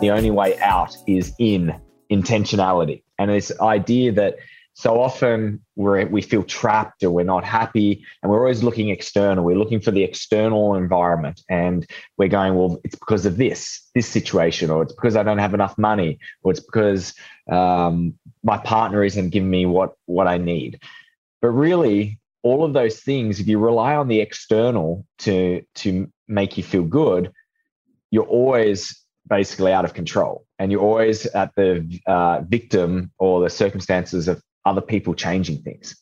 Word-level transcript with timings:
the 0.00 0.10
only 0.10 0.30
way 0.30 0.58
out 0.60 0.96
is 1.06 1.34
in 1.38 1.74
intentionality. 2.10 3.02
And 3.18 3.30
this 3.30 3.52
idea 3.60 4.12
that 4.12 4.36
so 4.78 5.00
often 5.00 5.60
we 5.74 6.04
we 6.04 6.22
feel 6.22 6.44
trapped 6.44 7.02
or 7.02 7.10
we're 7.10 7.24
not 7.24 7.44
happy 7.44 8.04
and 8.22 8.30
we're 8.30 8.38
always 8.38 8.62
looking 8.62 8.90
external 8.90 9.44
we're 9.44 9.58
looking 9.58 9.80
for 9.80 9.90
the 9.90 10.04
external 10.04 10.76
environment 10.76 11.42
and 11.50 11.84
we're 12.16 12.28
going 12.28 12.54
well 12.54 12.78
it's 12.84 12.94
because 12.94 13.26
of 13.26 13.38
this 13.38 13.82
this 13.96 14.06
situation 14.06 14.70
or 14.70 14.84
it's 14.84 14.92
because 14.92 15.16
i 15.16 15.22
don't 15.24 15.38
have 15.38 15.52
enough 15.52 15.76
money 15.78 16.16
or 16.44 16.52
it's 16.52 16.60
because 16.60 17.12
um, 17.50 18.14
my 18.44 18.56
partner 18.58 19.02
isn't 19.02 19.30
giving 19.30 19.50
me 19.50 19.66
what 19.66 19.94
what 20.06 20.28
i 20.28 20.38
need 20.38 20.80
but 21.42 21.48
really 21.48 22.20
all 22.44 22.64
of 22.64 22.72
those 22.72 23.00
things 23.00 23.40
if 23.40 23.48
you 23.48 23.58
rely 23.58 23.96
on 23.96 24.06
the 24.06 24.20
external 24.20 25.04
to 25.18 25.60
to 25.74 26.08
make 26.28 26.56
you 26.56 26.62
feel 26.62 26.84
good 26.84 27.32
you're 28.12 28.22
always 28.22 29.04
basically 29.28 29.72
out 29.72 29.84
of 29.84 29.94
control 29.94 30.46
and 30.58 30.72
you're 30.72 30.80
always 30.80 31.26
at 31.26 31.54
the 31.56 32.00
uh, 32.06 32.40
victim 32.48 33.12
or 33.18 33.42
the 33.42 33.50
circumstances 33.50 34.28
of 34.28 34.42
other 34.64 34.80
people 34.80 35.14
changing 35.14 35.62
things. 35.62 35.94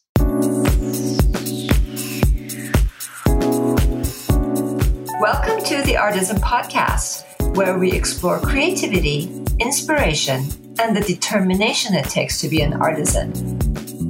Welcome 5.20 5.64
to 5.64 5.82
the 5.82 5.96
Artisan 5.98 6.36
Podcast, 6.36 7.24
where 7.56 7.78
we 7.78 7.92
explore 7.92 8.38
creativity, 8.38 9.30
inspiration, 9.58 10.44
and 10.78 10.96
the 10.96 11.00
determination 11.00 11.94
it 11.94 12.04
takes 12.04 12.40
to 12.42 12.48
be 12.48 12.60
an 12.60 12.74
artisan. 12.74 13.32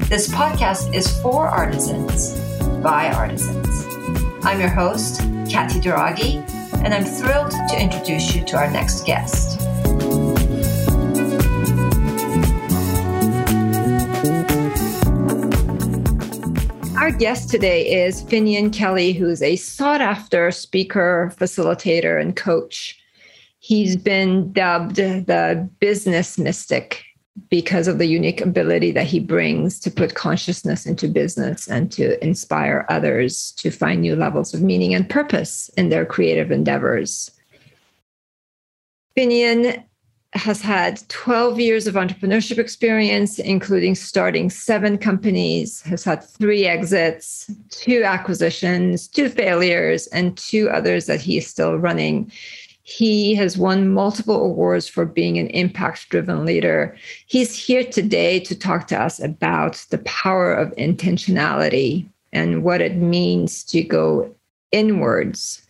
This 0.09 0.29
podcast 0.29 0.95
is 0.95 1.21
for 1.21 1.47
artisans, 1.47 2.39
by 2.83 3.11
artisans. 3.11 3.87
I'm 4.45 4.61
your 4.61 4.69
host, 4.69 5.21
Katty 5.49 5.81
Douraghy, 5.81 6.56
and 6.85 6.95
I'm 6.95 7.05
thrilled 7.05 7.51
to 7.51 7.81
introduce 7.81 8.35
you 8.35 8.45
to 8.45 8.57
our 8.57 8.71
next 8.71 9.05
guest. 9.07 9.61
Our 16.97 17.11
guest 17.13 17.51
today 17.51 18.05
is 18.05 18.23
Finnian 18.23 18.73
Kelly, 18.73 19.13
who's 19.13 19.43
a 19.43 19.57
sought 19.57 20.01
after 20.01 20.51
speaker, 20.51 21.33
facilitator, 21.37 22.21
and 22.21 22.35
coach. 22.35 22.99
He's 23.59 23.97
been 23.97 24.53
dubbed 24.53 24.97
the 24.97 25.69
business 25.81 26.39
mystic 26.39 27.05
because 27.49 27.87
of 27.87 27.99
the 27.99 28.07
unique 28.07 28.41
ability 28.41 28.91
that 28.93 29.07
he 29.07 29.21
brings 29.21 29.79
to 29.81 29.91
put 29.91 30.15
consciousness 30.15 30.87
into 30.87 31.07
business 31.09 31.69
and 31.69 31.93
to 31.93 32.23
inspire 32.25 32.87
others 32.89 33.53
to 33.53 33.71
find 33.71 34.01
new 34.01 34.17
levels 34.17 34.55
of 34.55 34.63
meaning 34.63 34.95
and 34.95 35.09
purpose 35.09 35.69
in 35.77 35.89
their 35.89 36.07
creative 36.07 36.51
endeavors. 36.51 37.31
Finnian 39.17 39.83
has 40.33 40.61
had 40.61 41.01
12 41.09 41.59
years 41.61 41.87
of 41.87 41.95
entrepreneurship 41.95 42.59
experience, 42.59 43.39
including 43.39 43.95
starting 43.95 44.51
seven 44.51 44.99
companies, 44.99 45.81
has 45.83 46.05
had 46.05 46.23
three 46.23 46.67
exits, 46.67 47.51
two 47.71 48.03
acquisitions, 48.05 49.09
two 49.09 49.29
failures, 49.29 50.07
and 50.09 50.37
two 50.37 50.69
others 50.69 51.07
that 51.07 51.21
he 51.21 51.39
is 51.39 51.47
still 51.47 51.77
running. 51.77 52.31
He 52.89 53.35
has 53.35 53.59
won 53.59 53.89
multiple 53.89 54.41
awards 54.45 54.87
for 54.87 55.05
being 55.05 55.39
an 55.39 55.49
impact 55.49 56.09
driven 56.09 56.45
leader. 56.45 56.97
He's 57.27 57.53
here 57.53 57.83
today 57.83 58.39
to 58.39 58.57
talk 58.57 58.87
to 58.87 58.97
us 58.97 59.21
about 59.21 59.85
the 59.91 59.99
power 59.99 60.55
of 60.55 60.71
intentionality 60.77 62.09
and 62.33 62.63
what 62.63 62.81
it 62.81 62.95
means 62.95 63.65
to 63.65 63.83
go 63.83 64.33
inwards 64.71 65.67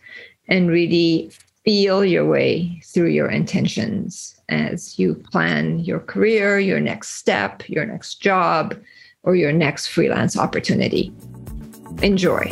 and 0.47 0.69
really 0.69 1.31
feel 1.65 2.05
your 2.05 2.23
way 2.23 2.79
through 2.85 3.09
your 3.09 3.29
intentions 3.29 4.39
as 4.49 4.99
you 4.99 5.15
plan 5.15 5.79
your 5.79 6.01
career, 6.01 6.59
your 6.59 6.79
next 6.79 7.15
step, 7.15 7.67
your 7.67 7.87
next 7.87 8.21
job, 8.21 8.75
or 9.23 9.35
your 9.35 9.51
next 9.51 9.87
freelance 9.87 10.37
opportunity. 10.37 11.11
Enjoy. 12.03 12.45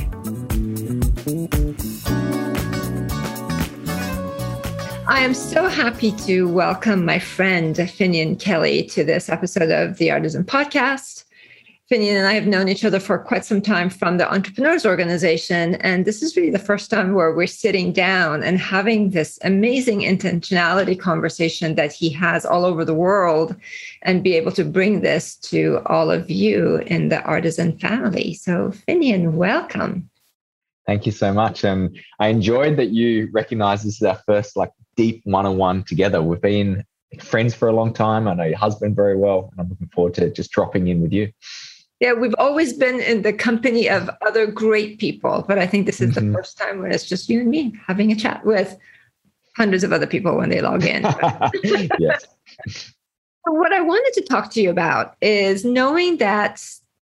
I 5.16 5.22
am 5.22 5.34
so 5.34 5.70
happy 5.70 6.12
to 6.28 6.46
welcome 6.46 7.06
my 7.06 7.20
friend 7.20 7.74
Finnian 7.74 8.38
Kelly 8.38 8.84
to 8.88 9.06
this 9.06 9.30
episode 9.30 9.72
of 9.72 9.98
the 9.98 10.12
Artisan 10.12 10.44
Podcast. 10.44 11.24
Finnian 11.90 12.18
and 12.18 12.28
I 12.28 12.34
have 12.34 12.48
known 12.48 12.68
each 12.68 12.84
other 12.84 13.00
for 13.00 13.18
quite 13.18 13.46
some 13.46 13.62
time 13.62 13.90
from 13.90 14.18
the 14.18 14.30
Entrepreneurs 14.30 14.86
Organization. 14.86 15.76
And 15.76 16.04
this 16.04 16.22
is 16.22 16.36
really 16.36 16.50
the 16.50 16.60
first 16.60 16.92
time 16.92 17.14
where 17.14 17.34
we're 17.34 17.48
sitting 17.48 17.94
down 17.94 18.44
and 18.44 18.60
having 18.60 19.12
this 19.12 19.40
amazing 19.46 20.02
intentionality 20.02 21.00
conversation 21.00 21.76
that 21.76 21.94
he 21.94 22.10
has 22.10 22.46
all 22.46 22.66
over 22.66 22.84
the 22.84 22.94
world 22.94 23.56
and 24.02 24.22
be 24.22 24.36
able 24.36 24.52
to 24.52 24.66
bring 24.66 25.00
this 25.00 25.38
to 25.38 25.80
all 25.86 26.12
of 26.12 26.30
you 26.30 26.84
in 26.88 27.08
the 27.08 27.22
Artisan 27.22 27.80
family. 27.80 28.34
So, 28.34 28.74
Finnian, 28.86 29.32
welcome. 29.32 30.10
Thank 30.86 31.06
you 31.06 31.14
so 31.14 31.34
much. 31.34 31.64
And 31.64 31.98
I 32.20 32.28
enjoyed 32.28 32.76
that 32.76 32.90
you 32.90 33.30
recognize 33.32 33.84
this 33.84 33.96
is 33.96 34.04
our 34.04 34.22
first 34.28 34.58
like 34.58 34.72
deep 34.96 35.22
one 35.26 35.46
on 35.46 35.58
one 35.58 35.84
together. 35.84 36.22
We've 36.22 36.42
been 36.42 36.84
friends 37.20 37.54
for 37.54 37.68
a 37.68 37.74
long 37.74 37.94
time. 37.94 38.28
I 38.28 38.34
know 38.34 38.44
your 38.44 38.58
husband 38.58 38.96
very 38.96 39.16
well, 39.16 39.50
and 39.52 39.62
I'm 39.62 39.70
looking 39.70 39.90
forward 39.90 40.14
to 40.16 40.32
just 40.32 40.52
dropping 40.52 40.88
in 40.88 41.02
with 41.02 41.14
you. 41.14 41.32
Yeah, 42.00 42.14
we've 42.14 42.36
always 42.38 42.74
been 42.74 43.00
in 43.00 43.22
the 43.22 43.32
company 43.32 43.90
of 43.90 44.10
other 44.26 44.48
great 44.48 45.00
people, 45.00 45.46
but 45.48 45.58
I 45.58 45.66
think 45.66 45.86
this 45.86 46.02
is 46.02 46.16
mm-hmm. 46.16 46.32
the 46.32 46.38
first 46.38 46.58
time 46.58 46.82
when 46.82 46.92
it's 46.92 47.06
just 47.06 47.30
you 47.30 47.40
and 47.40 47.50
me 47.50 47.74
having 47.88 48.12
a 48.12 48.16
chat 48.16 48.46
with 48.46 48.78
hundreds 49.56 49.84
of 49.84 49.94
other 49.94 50.08
people 50.08 50.36
when 50.36 50.50
they 50.50 50.62
log 50.62 50.84
in. 50.86 51.04
yes. 52.00 52.26
what 53.46 53.72
I 53.72 53.80
wanted 53.80 54.14
to 54.16 54.28
talk 54.28 54.52
to 54.52 54.62
you 54.62 54.70
about 54.70 55.16
is 55.22 55.64
knowing 55.64 56.18
that 56.18 56.62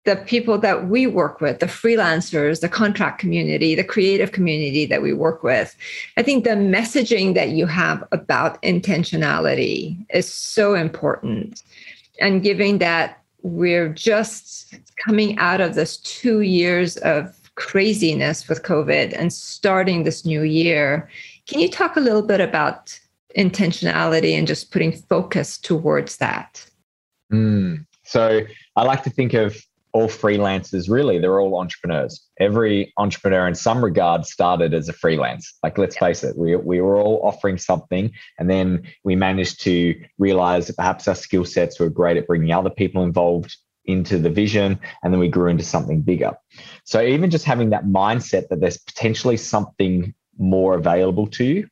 the 0.05 0.15
people 0.15 0.57
that 0.59 0.87
we 0.87 1.07
work 1.07 1.41
with, 1.41 1.59
the 1.59 1.65
freelancers, 1.65 2.61
the 2.61 2.69
contract 2.69 3.19
community, 3.19 3.73
the 3.75 3.83
creative 3.83 4.31
community 4.31 4.85
that 4.85 5.01
we 5.01 5.13
work 5.13 5.43
with, 5.43 5.75
I 6.15 6.23
think 6.23 6.43
the 6.43 6.51
messaging 6.51 7.33
that 7.33 7.49
you 7.49 7.65
have 7.65 8.07
about 8.11 8.61
intentionality 8.61 9.97
is 10.13 10.31
so 10.31 10.75
important. 10.75 11.63
And 12.21 12.43
giving 12.43 12.77
that 12.77 13.21
we're 13.41 13.89
just 13.89 14.75
coming 15.03 15.37
out 15.37 15.59
of 15.59 15.75
this 15.75 15.97
two 15.97 16.41
years 16.41 16.97
of 16.97 17.35
craziness 17.55 18.47
with 18.47 18.63
COVID 18.63 19.13
and 19.17 19.31
starting 19.31 20.03
this 20.03 20.25
new 20.25 20.41
year. 20.41 21.09
Can 21.47 21.59
you 21.59 21.69
talk 21.69 21.95
a 21.95 22.01
little 22.01 22.21
bit 22.21 22.41
about 22.41 22.99
intentionality 23.37 24.37
and 24.37 24.47
just 24.47 24.71
putting 24.71 24.91
focus 24.91 25.57
towards 25.57 26.17
that? 26.17 26.65
Mm. 27.31 27.85
So 28.03 28.41
I 28.75 28.83
like 28.83 29.03
to 29.03 29.09
think 29.09 29.33
of 29.33 29.55
all 29.95 30.09
freelancers 30.09 30.89
really 30.89 31.19
they're 31.19 31.39
all 31.39 31.57
entrepreneurs. 31.57 32.21
Every 32.37 32.93
entrepreneur 32.97 33.47
in 33.47 33.55
some 33.55 33.83
regard 33.83 34.25
started 34.25 34.73
as 34.73 34.89
a 34.89 34.93
freelance. 34.93 35.53
Like 35.63 35.77
let's 35.77 35.97
face 35.97 36.21
it 36.21 36.37
we, 36.37 36.57
we 36.57 36.81
were 36.81 36.97
all 36.97 37.21
offering 37.23 37.57
something 37.57 38.11
and 38.37 38.49
then 38.49 38.83
we 39.05 39.15
managed 39.15 39.61
to 39.61 39.95
realize 40.17 40.67
that 40.67 40.75
perhaps 40.75 41.07
our 41.07 41.15
skill 41.15 41.45
sets 41.45 41.79
were 41.79 41.89
great 41.89 42.17
at 42.17 42.27
bringing 42.27 42.51
other 42.51 42.69
people 42.69 43.03
involved 43.03 43.55
into 43.85 44.17
the 44.17 44.29
vision 44.29 44.77
and 45.01 45.13
then 45.13 45.19
we 45.21 45.29
grew 45.29 45.47
into 45.47 45.63
something 45.63 46.01
bigger. 46.01 46.33
So 46.83 47.01
even 47.01 47.31
just 47.31 47.45
having 47.45 47.69
that 47.69 47.85
mindset 47.85 48.49
that 48.49 48.59
there's 48.59 48.77
potentially 48.77 49.37
something 49.37 50.13
more 50.37 50.75
available 50.75 51.27
to 51.27 51.45
you 51.45 51.69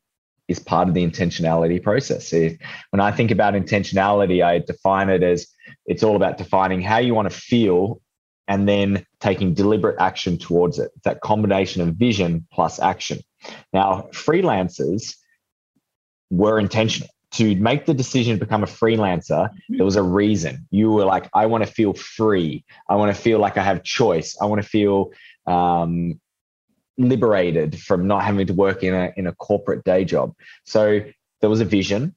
is 0.48 0.60
part 0.60 0.88
of 0.88 0.94
the 0.94 1.06
intentionality 1.06 1.84
process. 1.84 2.32
When 2.32 3.02
I 3.02 3.12
think 3.12 3.32
about 3.32 3.54
intentionality, 3.54 4.42
I 4.42 4.60
define 4.60 5.10
it 5.10 5.24
as 5.24 5.48
it's 5.86 6.04
all 6.04 6.16
about 6.16 6.38
defining 6.38 6.82
how 6.82 7.00
you 7.00 7.14
want 7.14 7.30
to 7.30 7.38
feel 7.38 8.02
and 8.48 8.68
then 8.68 9.06
taking 9.20 9.54
deliberate 9.54 10.00
action 10.00 10.38
towards 10.38 10.80
it. 10.80 10.92
That 11.04 11.22
combination 11.22 11.82
of 11.82 11.96
vision 11.96 12.46
plus 12.52 12.80
action. 12.80 13.20
Now, 13.72 14.10
freelancers 14.12 15.16
were 16.30 16.60
intentional. 16.60 17.10
To 17.32 17.56
make 17.56 17.88
the 17.88 17.96
decision 17.96 18.38
to 18.38 18.46
become 18.46 18.64
a 18.64 18.68
freelancer, 18.68 19.50
mm-hmm. 19.50 19.78
there 19.78 19.86
was 19.86 19.96
a 19.96 20.04
reason. 20.04 20.68
You 20.70 20.92
were 20.92 21.06
like, 21.06 21.30
I 21.34 21.48
want 21.48 21.66
to 21.66 21.72
feel 21.72 21.94
free. 21.94 22.64
I 22.88 22.96
want 22.96 23.16
to 23.16 23.20
feel 23.20 23.40
like 23.40 23.58
I 23.58 23.64
have 23.64 23.84
choice. 23.84 24.38
I 24.40 24.46
want 24.46 24.62
to 24.62 24.68
feel 24.68 25.12
um, 25.48 26.20
liberated 26.98 27.80
from 27.80 28.08
not 28.08 28.24
having 28.24 28.46
to 28.48 28.54
work 28.54 28.84
in 28.84 28.94
a, 28.94 29.12
in 29.18 29.26
a 29.26 29.34
corporate 29.34 29.84
day 29.84 30.06
job. 30.06 30.36
So 30.66 31.02
there 31.42 31.50
was 31.50 31.60
a 31.60 31.66
vision. 31.66 32.16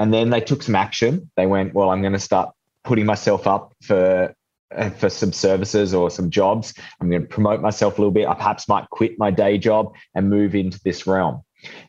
And 0.00 0.12
then 0.12 0.30
they 0.30 0.40
took 0.40 0.62
some 0.62 0.74
action. 0.74 1.30
They 1.36 1.46
went, 1.46 1.74
well, 1.74 1.90
I'm 1.90 2.00
going 2.00 2.12
to 2.12 2.18
start 2.18 2.52
putting 2.84 3.06
myself 3.06 3.46
up 3.46 3.74
for 3.82 4.34
Uh, 4.76 4.90
for 4.90 5.08
some 5.08 5.32
services 5.32 5.94
or 5.94 6.10
some 6.10 6.28
jobs. 6.28 6.74
I'm 7.00 7.08
going 7.08 7.22
to 7.22 7.26
promote 7.28 7.62
myself 7.62 7.96
a 7.96 8.02
little 8.02 8.12
bit. 8.12 8.28
I 8.28 8.34
perhaps 8.34 8.68
might 8.68 8.90
quit 8.90 9.18
my 9.18 9.30
day 9.30 9.56
job 9.56 9.94
and 10.14 10.28
move 10.28 10.54
into 10.54 10.78
this 10.84 11.06
realm. 11.06 11.42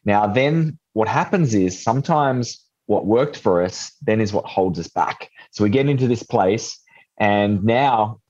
Now, 0.06 0.28
then 0.28 0.80
what 0.94 1.10
happens 1.10 1.54
is 1.54 1.84
sometimes 1.84 2.64
what 2.86 3.06
worked 3.06 3.36
for 3.36 3.62
us 3.62 3.92
then 4.02 4.22
is 4.22 4.32
what 4.32 4.46
holds 4.46 4.80
us 4.80 4.88
back. 4.88 5.30
So 5.52 5.66
we 5.66 5.70
get 5.70 5.90
into 5.90 6.08
this 6.08 6.24
place, 6.24 6.80
and 7.20 7.66
now 7.66 8.22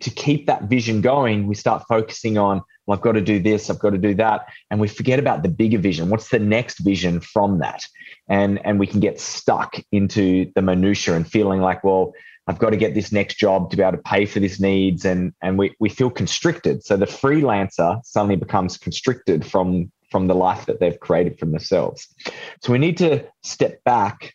to 0.00 0.08
keep 0.08 0.46
that 0.46 0.62
vision 0.62 1.02
going, 1.02 1.46
we 1.46 1.54
start 1.54 1.84
focusing 1.86 2.38
on 2.38 2.62
well, 2.86 2.96
I've 2.96 3.04
got 3.04 3.12
to 3.12 3.20
do 3.20 3.40
this, 3.40 3.70
I've 3.70 3.78
got 3.78 3.90
to 3.90 3.98
do 3.98 4.14
that. 4.14 4.46
And 4.70 4.80
we 4.80 4.88
forget 4.88 5.18
about 5.18 5.42
the 5.42 5.48
bigger 5.48 5.78
vision. 5.78 6.10
What's 6.10 6.28
the 6.28 6.38
next 6.38 6.78
vision 6.78 7.20
from 7.20 7.58
that? 7.60 7.82
And, 8.28 8.64
and 8.64 8.78
we 8.78 8.86
can 8.86 9.00
get 9.00 9.20
stuck 9.20 9.76
into 9.92 10.50
the 10.54 10.62
minutia 10.62 11.14
and 11.14 11.30
feeling 11.30 11.60
like, 11.60 11.84
well, 11.84 12.12
I've 12.46 12.58
got 12.58 12.70
to 12.70 12.76
get 12.76 12.94
this 12.94 13.10
next 13.10 13.36
job 13.36 13.70
to 13.70 13.76
be 13.76 13.82
able 13.82 13.96
to 13.96 14.02
pay 14.02 14.26
for 14.26 14.40
this 14.40 14.60
needs. 14.60 15.04
And, 15.04 15.32
and 15.42 15.58
we, 15.58 15.74
we 15.80 15.88
feel 15.88 16.10
constricted. 16.10 16.84
So 16.84 16.96
the 16.96 17.06
freelancer 17.06 18.04
suddenly 18.04 18.36
becomes 18.36 18.76
constricted 18.76 19.46
from, 19.46 19.90
from 20.10 20.26
the 20.26 20.34
life 20.34 20.66
that 20.66 20.80
they've 20.80 20.98
created 21.00 21.38
for 21.38 21.46
themselves. 21.46 22.06
So 22.62 22.72
we 22.72 22.78
need 22.78 22.98
to 22.98 23.24
step 23.42 23.82
back 23.84 24.34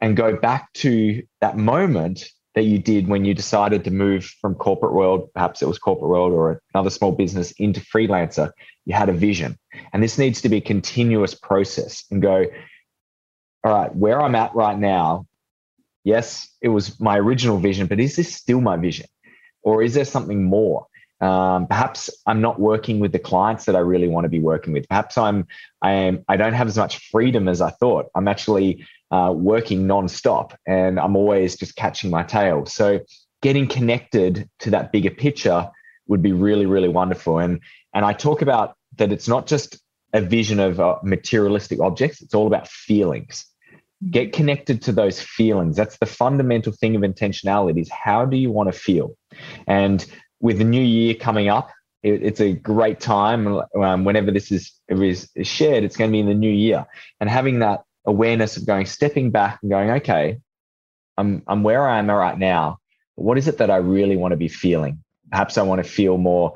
and 0.00 0.16
go 0.16 0.36
back 0.36 0.72
to 0.74 1.22
that 1.40 1.58
moment 1.58 2.30
that 2.54 2.62
you 2.62 2.78
did 2.78 3.06
when 3.06 3.24
you 3.24 3.34
decided 3.34 3.84
to 3.84 3.90
move 3.90 4.24
from 4.40 4.54
corporate 4.54 4.92
world, 4.92 5.28
perhaps 5.34 5.62
it 5.62 5.68
was 5.68 5.78
corporate 5.78 6.10
world 6.10 6.32
or 6.32 6.60
another 6.74 6.90
small 6.90 7.12
business 7.12 7.52
into 7.52 7.80
freelancer, 7.80 8.50
you 8.86 8.94
had 8.94 9.08
a 9.08 9.12
vision. 9.12 9.56
And 9.92 10.02
this 10.02 10.18
needs 10.18 10.40
to 10.40 10.48
be 10.48 10.56
a 10.56 10.60
continuous 10.60 11.34
process 11.34 12.04
and 12.10 12.20
go, 12.20 12.46
all 13.62 13.72
right, 13.72 13.94
where 13.94 14.20
I'm 14.20 14.34
at 14.34 14.54
right 14.54 14.78
now, 14.78 15.26
yes, 16.04 16.48
it 16.60 16.68
was 16.68 16.98
my 17.00 17.18
original 17.18 17.58
vision, 17.58 17.86
but 17.86 18.00
is 18.00 18.16
this 18.16 18.34
still 18.34 18.60
my 18.60 18.76
vision? 18.76 19.06
Or 19.62 19.82
is 19.82 19.94
there 19.94 20.04
something 20.04 20.44
more? 20.44 20.86
Um, 21.20 21.66
perhaps 21.66 22.08
I'm 22.26 22.40
not 22.40 22.58
working 22.58 22.98
with 22.98 23.12
the 23.12 23.18
clients 23.18 23.66
that 23.66 23.76
I 23.76 23.80
really 23.80 24.08
want 24.08 24.24
to 24.24 24.30
be 24.30 24.40
working 24.40 24.72
with. 24.72 24.88
Perhaps 24.88 25.18
I'm 25.18 25.46
I 25.82 25.92
am 25.92 26.24
I 26.28 26.36
don't 26.36 26.54
have 26.54 26.66
as 26.66 26.78
much 26.78 27.10
freedom 27.10 27.46
as 27.46 27.60
I 27.60 27.70
thought. 27.70 28.06
I'm 28.14 28.26
actually 28.26 28.86
uh, 29.10 29.32
working 29.36 29.86
nonstop 29.86 30.54
and 30.66 30.98
I'm 30.98 31.16
always 31.16 31.56
just 31.56 31.76
catching 31.76 32.10
my 32.10 32.22
tail. 32.22 32.64
So 32.64 33.00
getting 33.42 33.66
connected 33.66 34.48
to 34.60 34.70
that 34.70 34.92
bigger 34.92 35.10
picture 35.10 35.70
would 36.06 36.22
be 36.22 36.32
really, 36.32 36.66
really 36.66 36.88
wonderful. 36.88 37.38
And 37.38 37.60
and 37.92 38.04
I 38.04 38.14
talk 38.14 38.40
about 38.40 38.74
that 38.96 39.12
it's 39.12 39.28
not 39.28 39.46
just 39.46 39.78
a 40.12 40.20
vision 40.20 40.58
of 40.58 40.80
uh, 40.80 40.96
materialistic 41.02 41.80
objects; 41.80 42.22
it's 42.22 42.34
all 42.34 42.46
about 42.46 42.66
feelings. 42.66 43.44
Get 44.08 44.32
connected 44.32 44.80
to 44.82 44.92
those 44.92 45.20
feelings. 45.20 45.76
That's 45.76 45.98
the 45.98 46.06
fundamental 46.06 46.72
thing 46.72 46.96
of 46.96 47.02
intentionality: 47.02 47.82
is 47.82 47.90
how 47.90 48.24
do 48.24 48.36
you 48.36 48.50
want 48.50 48.72
to 48.72 48.78
feel? 48.78 49.14
And 49.66 50.04
with 50.40 50.58
the 50.58 50.64
new 50.64 50.82
year 50.82 51.14
coming 51.14 51.48
up, 51.48 51.70
it, 52.02 52.22
it's 52.22 52.40
a 52.40 52.52
great 52.52 53.00
time. 53.00 53.60
Um, 53.76 54.04
whenever 54.04 54.30
this 54.30 54.50
is, 54.50 54.72
is 54.88 55.28
shared, 55.42 55.84
it's 55.84 55.96
going 55.96 56.10
to 56.10 56.12
be 56.12 56.20
in 56.20 56.26
the 56.26 56.34
new 56.34 56.50
year, 56.50 56.86
and 57.20 57.28
having 57.28 57.58
that 57.58 57.82
awareness 58.06 58.56
of 58.56 58.66
going, 58.66 58.86
stepping 58.86 59.30
back 59.30 59.58
and 59.62 59.70
going, 59.70 59.90
okay, 59.90 60.38
I'm, 61.18 61.42
I'm 61.46 61.62
where 61.62 61.86
I 61.86 61.98
am 61.98 62.10
right 62.10 62.38
now. 62.38 62.78
What 63.16 63.36
is 63.36 63.48
it 63.48 63.58
that 63.58 63.70
I 63.70 63.76
really 63.76 64.16
want 64.16 64.32
to 64.32 64.36
be 64.36 64.48
feeling? 64.48 65.04
Perhaps 65.30 65.58
I 65.58 65.62
want 65.62 65.84
to 65.84 65.88
feel 65.88 66.16
more 66.16 66.54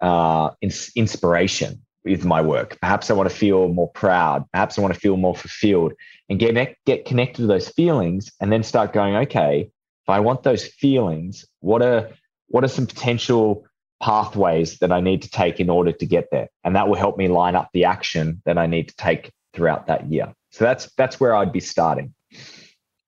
uh, 0.00 0.50
ins- 0.60 0.90
inspiration 0.96 1.82
with 2.04 2.24
my 2.24 2.40
work. 2.40 2.78
Perhaps 2.80 3.10
I 3.10 3.14
want 3.14 3.28
to 3.28 3.34
feel 3.34 3.68
more 3.68 3.90
proud. 3.90 4.44
Perhaps 4.52 4.78
I 4.78 4.82
want 4.82 4.94
to 4.94 5.00
feel 5.00 5.16
more 5.16 5.34
fulfilled 5.34 5.92
and 6.28 6.38
get, 6.38 6.76
get 6.86 7.04
connected 7.04 7.42
to 7.42 7.46
those 7.46 7.68
feelings 7.68 8.30
and 8.40 8.52
then 8.52 8.62
start 8.62 8.92
going, 8.92 9.16
okay, 9.16 9.70
if 10.04 10.08
I 10.08 10.20
want 10.20 10.42
those 10.42 10.64
feelings, 10.64 11.44
what 11.60 11.82
are, 11.82 12.10
what 12.48 12.64
are 12.64 12.68
some 12.68 12.86
potential 12.86 13.66
pathways 14.02 14.78
that 14.78 14.90
I 14.90 15.00
need 15.00 15.22
to 15.22 15.30
take 15.30 15.60
in 15.60 15.68
order 15.68 15.92
to 15.92 16.06
get 16.06 16.28
there? 16.30 16.48
And 16.64 16.74
that 16.74 16.88
will 16.88 16.96
help 16.96 17.18
me 17.18 17.28
line 17.28 17.54
up 17.54 17.68
the 17.72 17.84
action 17.84 18.40
that 18.46 18.56
I 18.56 18.66
need 18.66 18.88
to 18.88 18.96
take 18.96 19.30
throughout 19.52 19.86
that 19.86 20.10
year. 20.10 20.32
So 20.50 20.64
that's 20.64 20.90
that's 20.96 21.20
where 21.20 21.34
I'd 21.34 21.52
be 21.52 21.60
starting. 21.60 22.12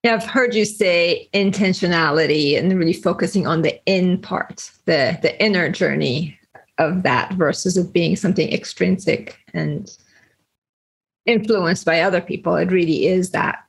Yeah, 0.03 0.15
I've 0.15 0.25
heard 0.25 0.55
you 0.55 0.65
say 0.65 1.29
intentionality 1.33 2.59
and 2.59 2.77
really 2.77 2.93
focusing 2.93 3.47
on 3.47 3.63
the 3.63 3.81
in 3.87 4.21
part, 4.21 4.71
the 4.85 5.19
the 5.23 5.41
inner 5.43 5.71
journey 5.71 6.39
of 6.83 7.03
that 7.03 7.33
versus 7.35 7.77
it 7.77 7.93
being 7.93 8.17
something 8.17 8.53
extrinsic 8.53 9.39
and 9.55 9.91
influenced 11.27 11.85
by 11.85 12.01
other 12.01 12.21
people. 12.21 12.57
It 12.57 12.71
really 12.71 13.07
is 13.07 13.31
that 13.31 13.65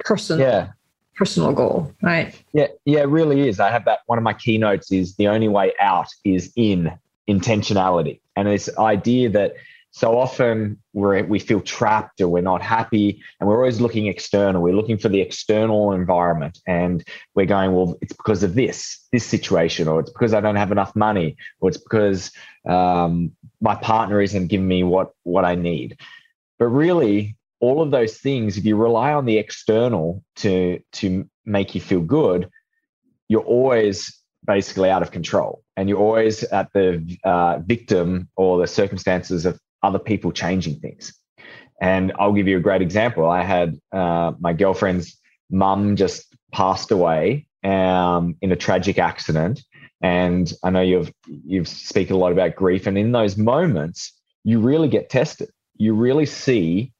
personal 0.00 0.46
yeah. 0.46 0.68
personal 1.14 1.52
goal, 1.52 1.92
right? 2.02 2.40
Yeah, 2.52 2.68
yeah, 2.84 3.00
it 3.00 3.08
really 3.08 3.48
is. 3.48 3.60
I 3.60 3.70
have 3.70 3.84
that 3.84 4.00
one 4.06 4.18
of 4.18 4.24
my 4.24 4.34
keynotes 4.34 4.90
is 4.92 5.16
the 5.16 5.28
only 5.28 5.48
way 5.48 5.72
out 5.80 6.08
is 6.24 6.52
in 6.56 6.92
intentionality. 7.28 8.20
And 8.36 8.48
this 8.48 8.68
idea 8.78 9.30
that 9.30 9.54
so 9.94 10.18
often 10.18 10.76
we 10.92 11.22
we 11.22 11.38
feel 11.38 11.60
trapped 11.60 12.20
or 12.20 12.28
we're 12.28 12.42
not 12.42 12.60
happy 12.60 13.22
and 13.38 13.48
we're 13.48 13.58
always 13.58 13.80
looking 13.80 14.08
external 14.08 14.60
we're 14.60 14.74
looking 14.74 14.98
for 14.98 15.08
the 15.08 15.20
external 15.20 15.92
environment 15.92 16.58
and 16.66 17.04
we're 17.36 17.46
going 17.46 17.72
well 17.72 17.96
it's 18.00 18.12
because 18.12 18.42
of 18.42 18.56
this 18.56 18.98
this 19.12 19.24
situation 19.24 19.86
or 19.86 20.00
it's 20.00 20.10
because 20.10 20.34
i 20.34 20.40
don't 20.40 20.56
have 20.56 20.72
enough 20.72 20.94
money 20.96 21.36
or 21.60 21.68
it's 21.68 21.78
because 21.78 22.32
um, 22.66 23.32
my 23.60 23.74
partner 23.74 24.20
isn't 24.20 24.48
giving 24.48 24.68
me 24.68 24.82
what 24.82 25.12
what 25.22 25.44
i 25.44 25.54
need 25.54 25.98
but 26.58 26.66
really 26.68 27.36
all 27.60 27.82
of 27.82 27.90
those 27.90 28.18
things 28.18 28.56
if 28.56 28.64
you 28.64 28.76
rely 28.76 29.12
on 29.12 29.24
the 29.24 29.38
external 29.38 30.22
to 30.36 30.80
to 30.92 31.28
make 31.44 31.74
you 31.74 31.80
feel 31.80 32.00
good 32.00 32.48
you're 33.28 33.42
always 33.42 34.20
basically 34.46 34.90
out 34.90 35.02
of 35.02 35.10
control 35.10 35.62
and 35.76 35.88
you're 35.88 35.98
always 35.98 36.42
at 36.44 36.72
the 36.74 37.18
uh, 37.24 37.58
victim 37.64 38.28
or 38.36 38.58
the 38.58 38.66
circumstances 38.66 39.46
of 39.46 39.58
other 39.82 39.98
people 39.98 40.32
changing 40.32 40.80
things. 40.80 41.14
And 41.80 42.12
I'll 42.18 42.32
give 42.32 42.48
you 42.48 42.56
a 42.56 42.60
great 42.60 42.82
example. 42.82 43.28
I 43.28 43.42
had 43.42 43.78
uh, 43.92 44.32
my 44.38 44.52
girlfriend's 44.52 45.18
mum 45.50 45.96
just 45.96 46.34
passed 46.52 46.90
away 46.90 47.46
um, 47.64 48.36
in 48.40 48.52
a 48.52 48.56
tragic 48.56 48.98
accident. 48.98 49.62
And 50.04 50.52
I 50.62 50.68
know 50.68 50.82
you've 50.82 51.10
you've 51.26 51.66
speak 51.66 52.10
a 52.10 52.14
lot 52.14 52.30
about 52.30 52.56
grief. 52.56 52.86
And 52.86 52.98
in 52.98 53.12
those 53.12 53.38
moments, 53.38 54.12
you 54.44 54.60
really 54.60 54.86
get 54.86 55.08
tested. 55.08 55.48
You 55.78 55.94
really 55.94 56.26
see, 56.26 56.92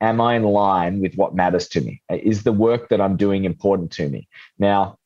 am 0.00 0.20
I 0.20 0.36
in 0.36 0.44
line 0.44 1.00
with 1.00 1.16
what 1.16 1.34
matters 1.34 1.66
to 1.70 1.80
me? 1.80 2.00
Is 2.08 2.44
the 2.44 2.52
work 2.52 2.90
that 2.90 3.00
I'm 3.00 3.16
doing 3.16 3.44
important 3.44 3.90
to 3.94 4.08
me? 4.08 4.28
Now, 4.56 4.98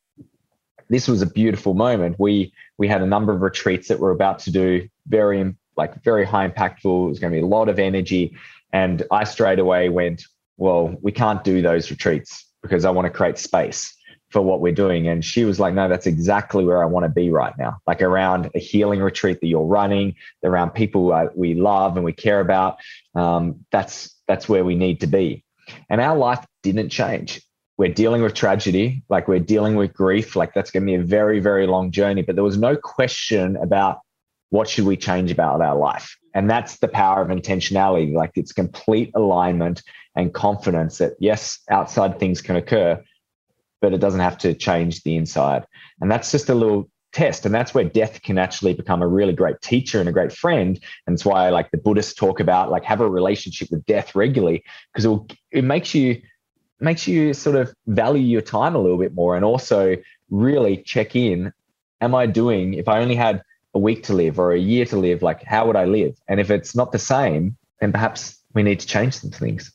this 0.91 1.09
was 1.09 1.23
a 1.23 1.27
beautiful 1.27 1.73
moment. 1.73 2.17
We 2.19 2.53
we 2.77 2.87
had 2.87 3.01
a 3.01 3.07
number 3.07 3.33
of 3.33 3.41
retreats 3.41 3.89
that 3.89 3.99
we're 3.99 4.11
about 4.11 4.39
to 4.41 4.51
do, 4.51 4.87
very 5.07 5.55
like 5.75 6.05
very 6.05 6.27
high 6.27 6.47
impactful. 6.47 7.07
It 7.07 7.09
was 7.09 7.19
going 7.19 7.33
to 7.33 7.39
be 7.39 7.43
a 7.43 7.47
lot 7.47 7.71
of 7.71 7.79
energy. 7.79 8.37
And 8.75 9.05
I 9.11 9.25
straight 9.25 9.59
away 9.59 9.89
went, 9.89 10.27
well, 10.59 10.95
we 11.01 11.13
can't 11.13 11.43
do 11.43 11.63
those 11.63 11.91
retreats 11.91 12.47
because 12.61 12.85
I 12.85 12.91
want 12.91 13.07
to 13.07 13.11
create 13.11 13.39
space 13.39 13.97
for 14.33 14.41
what 14.43 14.61
we're 14.61 14.73
doing. 14.73 15.07
And 15.09 15.25
she 15.25 15.45
was 15.45 15.61
like, 15.61 15.75
no, 15.75 15.89
that's 15.89 16.07
exactly 16.07 16.65
where 16.65 16.83
I 16.83 16.87
want 16.87 17.05
to 17.05 17.11
be 17.11 17.31
right 17.31 17.57
now. 17.59 17.79
Like 17.87 18.03
around 18.03 18.51
a 18.55 18.59
healing 18.59 19.01
retreat 19.01 19.41
that 19.41 19.47
you're 19.47 19.65
running, 19.65 20.17
around 20.43 20.71
people 20.71 21.31
we 21.37 21.55
love 21.55 21.97
and 21.97 22.05
we 22.05 22.13
care 22.13 22.41
about. 22.41 22.79
Um, 23.15 23.65
that's 23.71 24.15
that's 24.27 24.49
where 24.49 24.65
we 24.65 24.75
need 24.75 25.01
to 25.01 25.07
be. 25.07 25.45
And 25.91 26.01
our 26.01 26.17
life 26.17 26.45
didn't 26.63 26.89
change. 26.89 27.43
We're 27.79 27.93
dealing 27.93 28.23
with 28.23 28.35
tragedy, 28.35 29.03
like 29.09 29.29
we're 29.29 29.41
dealing 29.41 29.77
with 29.77 29.93
grief, 29.93 30.37
like 30.37 30.55
that's 30.55 30.71
going 30.71 30.85
to 30.85 30.87
be 30.87 30.95
a 30.95 31.03
very, 31.03 31.41
very 31.41 31.67
long 31.67 31.91
journey. 31.91 32.23
But 32.23 32.37
there 32.37 32.45
was 32.45 32.59
no 32.59 32.77
question 32.77 33.57
about 33.57 34.01
what 34.51 34.69
should 34.69 34.85
we 34.85 34.97
change 34.97 35.31
about 35.31 35.63
our 35.63 35.77
life? 35.77 36.17
And 36.35 36.49
that's 36.49 36.79
the 36.79 36.89
power 36.89 37.23
of 37.23 37.29
intentionality. 37.29 38.15
Like 38.15 38.33
it's 38.37 38.53
complete 38.53 39.11
alignment 39.15 39.83
and 40.15 40.33
confidence 40.33 40.99
that, 40.99 41.15
yes, 41.19 41.59
outside 41.71 42.19
things 42.19 42.43
can 42.43 42.57
occur, 42.57 43.03
but 43.83 43.93
it 43.93 43.99
doesn't 43.99 44.21
have 44.21 44.39
to 44.39 44.55
change 44.55 45.03
the 45.03 45.17
inside. 45.17 45.67
And 46.01 46.11
that's 46.11 46.31
just 46.31 46.49
a 46.49 46.55
little 46.55 46.89
test. 47.13 47.45
And 47.45 47.55
that's 47.55 47.75
where 47.75 47.85
death 47.85 48.23
can 48.23 48.39
actually 48.39 48.73
become 48.73 49.03
a 49.03 49.07
really 49.07 49.35
great 49.35 49.61
teacher 49.61 50.01
and 50.01 50.09
a 50.09 50.13
great 50.13 50.33
friend. 50.33 50.81
And 51.07 51.15
it's 51.15 51.25
why 51.25 51.51
like 51.51 51.71
the 51.71 51.79
Buddhists 51.79 52.15
talk 52.15 52.41
about 52.41 52.71
like 52.71 52.85
have 52.85 53.03
a 53.03 53.11
relationship 53.11 53.71
with 53.71 53.85
death 53.85 54.15
regularly 54.15 54.65
because 54.93 55.05
it, 55.05 55.37
it 55.51 55.65
makes 55.65 55.95
you 55.95 56.23
makes 56.81 57.07
you 57.07 57.33
sort 57.33 57.55
of 57.55 57.73
value 57.87 58.25
your 58.25 58.41
time 58.41 58.75
a 58.75 58.79
little 58.79 58.99
bit 58.99 59.15
more 59.15 59.37
and 59.37 59.45
also 59.45 59.97
really 60.31 60.79
check 60.79 61.15
in. 61.15 61.53
Am 62.01 62.15
I 62.15 62.27
doing 62.27 62.75
if 62.75 62.89
I 62.89 63.01
only 63.01 63.15
had 63.15 63.43
a 63.75 63.79
week 63.79 64.05
to 64.05 64.15
live 64.15 64.39
or 64.39 64.53
a 64.53 64.59
year 64.59 64.85
to 64.87 64.97
live, 64.97 65.23
like 65.23 65.43
how 65.45 65.67
would 65.67 65.77
I 65.77 65.85
live? 65.85 66.19
And 66.29 66.41
if 66.41 66.51
it's 66.51 66.75
not 66.75 66.93
the 66.93 66.99
same, 66.99 67.57
then 67.81 67.93
perhaps 67.93 68.39
we 68.55 68.63
need 68.63 68.81
to 68.81 68.87
change 68.87 69.15
some 69.15 69.31
things. 69.31 69.73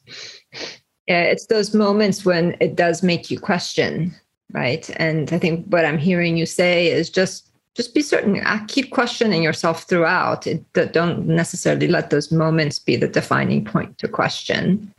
Yeah, 1.07 1.21
it's 1.23 1.45
those 1.45 1.73
moments 1.73 2.25
when 2.25 2.57
it 2.59 2.75
does 2.75 3.01
make 3.01 3.31
you 3.31 3.39
question, 3.39 4.13
right? 4.51 4.89
And 4.97 5.31
I 5.31 5.39
think 5.39 5.65
what 5.67 5.85
I'm 5.85 5.97
hearing 5.97 6.37
you 6.37 6.45
say 6.45 6.87
is 6.87 7.09
just 7.09 7.47
just 7.75 7.93
be 7.93 8.01
certain 8.01 8.41
uh, 8.43 8.59
keep 8.67 8.89
questioning 8.89 9.43
yourself 9.43 9.83
throughout 9.83 10.47
it, 10.47 10.63
don't 10.73 11.27
necessarily 11.27 11.87
let 11.87 12.09
those 12.09 12.31
moments 12.31 12.79
be 12.79 12.95
the 12.95 13.07
defining 13.07 13.63
point 13.63 13.99
to 13.99 14.07
question 14.07 14.91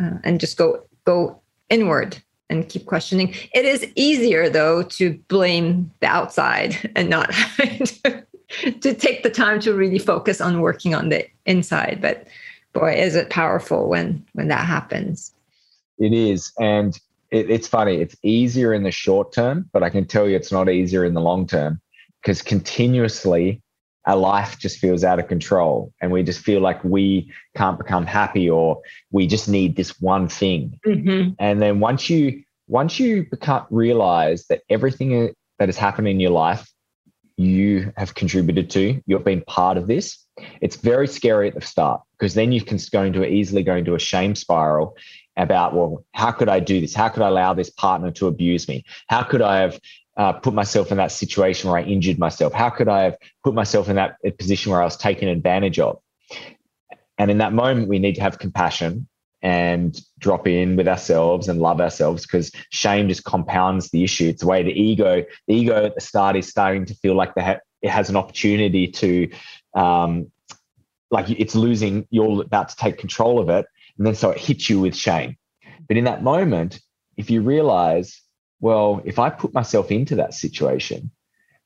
uh, 0.00 0.12
and 0.22 0.38
just 0.38 0.56
go 0.56 0.84
go 1.04 1.40
inward 1.68 2.16
and 2.48 2.68
keep 2.68 2.86
questioning. 2.86 3.34
It 3.52 3.64
is 3.64 3.86
easier 3.96 4.48
though 4.48 4.84
to 4.84 5.18
blame 5.28 5.90
the 6.00 6.06
outside 6.06 6.92
and 6.96 7.10
not 7.10 7.32
to, 7.58 8.24
to 8.80 8.94
take 8.94 9.22
the 9.22 9.30
time 9.30 9.60
to 9.60 9.74
really 9.74 9.98
focus 9.98 10.40
on 10.40 10.60
working 10.60 10.94
on 10.94 11.08
the 11.08 11.26
inside. 11.44 11.98
But 12.00 12.28
boy, 12.78 12.94
is 12.94 13.14
it 13.14 13.30
powerful 13.30 13.88
when 13.88 14.24
when 14.32 14.48
that 14.48 14.66
happens. 14.66 15.32
It 15.98 16.12
is, 16.12 16.52
and 16.58 16.98
it, 17.30 17.50
it's 17.50 17.68
funny. 17.68 17.96
It's 17.96 18.16
easier 18.22 18.74
in 18.74 18.82
the 18.82 18.90
short 18.90 19.32
term, 19.32 19.68
but 19.72 19.82
I 19.82 19.90
can 19.90 20.04
tell 20.04 20.28
you 20.28 20.36
it's 20.36 20.52
not 20.52 20.68
easier 20.68 21.04
in 21.04 21.14
the 21.14 21.20
long 21.20 21.46
term 21.46 21.80
because 22.22 22.42
continuously 22.42 23.62
our 24.04 24.16
life 24.16 24.58
just 24.58 24.78
feels 24.78 25.02
out 25.02 25.18
of 25.18 25.26
control 25.26 25.92
and 26.00 26.12
we 26.12 26.22
just 26.22 26.40
feel 26.40 26.60
like 26.60 26.82
we 26.84 27.32
can't 27.56 27.76
become 27.76 28.06
happy 28.06 28.48
or 28.48 28.80
we 29.10 29.26
just 29.26 29.48
need 29.48 29.76
this 29.76 30.00
one 30.00 30.28
thing. 30.28 30.78
Mm-hmm. 30.86 31.30
And 31.38 31.60
then 31.60 31.80
once 31.80 32.08
you 32.08 32.42
once 32.68 33.00
you 33.00 33.26
become 33.30 33.66
realize 33.70 34.46
that 34.46 34.62
everything 34.68 35.34
that 35.58 35.68
has 35.68 35.76
happened 35.76 36.08
in 36.08 36.20
your 36.20 36.30
life 36.30 36.68
you 37.36 37.92
have 37.96 38.14
contributed 38.14 38.70
to, 38.70 39.02
you've 39.06 39.24
been 39.24 39.42
part 39.42 39.76
of 39.76 39.86
this. 39.86 40.18
It's 40.60 40.76
very 40.76 41.06
scary 41.06 41.48
at 41.48 41.54
the 41.54 41.60
start 41.60 42.02
because 42.18 42.34
then 42.34 42.52
you 42.52 42.62
can 42.62 42.78
go 42.90 43.02
into 43.02 43.26
easily 43.26 43.62
go 43.62 43.76
into 43.76 43.94
a 43.94 43.98
shame 43.98 44.34
spiral 44.34 44.96
about, 45.36 45.74
well, 45.74 46.04
how 46.12 46.32
could 46.32 46.48
I 46.48 46.60
do 46.60 46.80
this? 46.80 46.94
How 46.94 47.08
could 47.08 47.22
I 47.22 47.28
allow 47.28 47.52
this 47.52 47.70
partner 47.70 48.10
to 48.12 48.26
abuse 48.26 48.68
me? 48.68 48.84
How 49.08 49.22
could 49.22 49.42
I 49.42 49.58
have 49.58 49.80
uh, 50.16 50.32
put 50.32 50.54
myself 50.54 50.90
in 50.90 50.96
that 50.96 51.12
situation 51.12 51.68
where 51.68 51.78
I 51.78 51.82
injured 51.82 52.18
myself? 52.18 52.54
How 52.54 52.70
could 52.70 52.88
I 52.88 53.02
have 53.02 53.16
put 53.44 53.54
myself 53.54 53.88
in 53.88 53.96
that 53.96 54.16
position 54.38 54.72
where 54.72 54.80
I 54.80 54.84
was 54.84 54.96
taken 54.96 55.28
advantage 55.28 55.78
of? 55.78 56.00
And 57.18 57.30
in 57.30 57.38
that 57.38 57.52
moment, 57.52 57.88
we 57.88 57.98
need 57.98 58.14
to 58.14 58.22
have 58.22 58.38
compassion 58.38 59.08
and 59.46 60.00
drop 60.18 60.48
in 60.48 60.74
with 60.74 60.88
ourselves 60.88 61.46
and 61.46 61.60
love 61.60 61.80
ourselves 61.80 62.26
because 62.26 62.50
shame 62.70 63.08
just 63.08 63.22
compounds 63.22 63.90
the 63.90 64.02
issue. 64.02 64.26
It's 64.30 64.40
the 64.40 64.48
way 64.48 64.64
the 64.64 64.72
ego, 64.72 65.24
the 65.46 65.54
ego 65.54 65.84
at 65.84 65.94
the 65.94 66.00
start 66.00 66.34
is 66.34 66.48
starting 66.48 66.84
to 66.86 66.94
feel 66.96 67.14
like 67.14 67.30
ha- 67.38 67.60
it 67.80 67.90
has 67.90 68.10
an 68.10 68.16
opportunity 68.16 68.88
to, 68.88 69.30
um, 69.74 70.32
like 71.12 71.30
it's 71.30 71.54
losing, 71.54 72.08
you're 72.10 72.42
about 72.42 72.70
to 72.70 72.76
take 72.76 72.98
control 72.98 73.38
of 73.38 73.48
it. 73.48 73.66
And 73.96 74.04
then 74.04 74.16
so 74.16 74.30
it 74.30 74.38
hits 74.38 74.68
you 74.68 74.80
with 74.80 74.96
shame. 74.96 75.36
But 75.86 75.96
in 75.96 76.02
that 76.04 76.24
moment, 76.24 76.80
if 77.16 77.30
you 77.30 77.40
realize, 77.40 78.20
well, 78.58 79.00
if 79.04 79.20
I 79.20 79.30
put 79.30 79.54
myself 79.54 79.92
into 79.92 80.16
that 80.16 80.34
situation, 80.34 81.12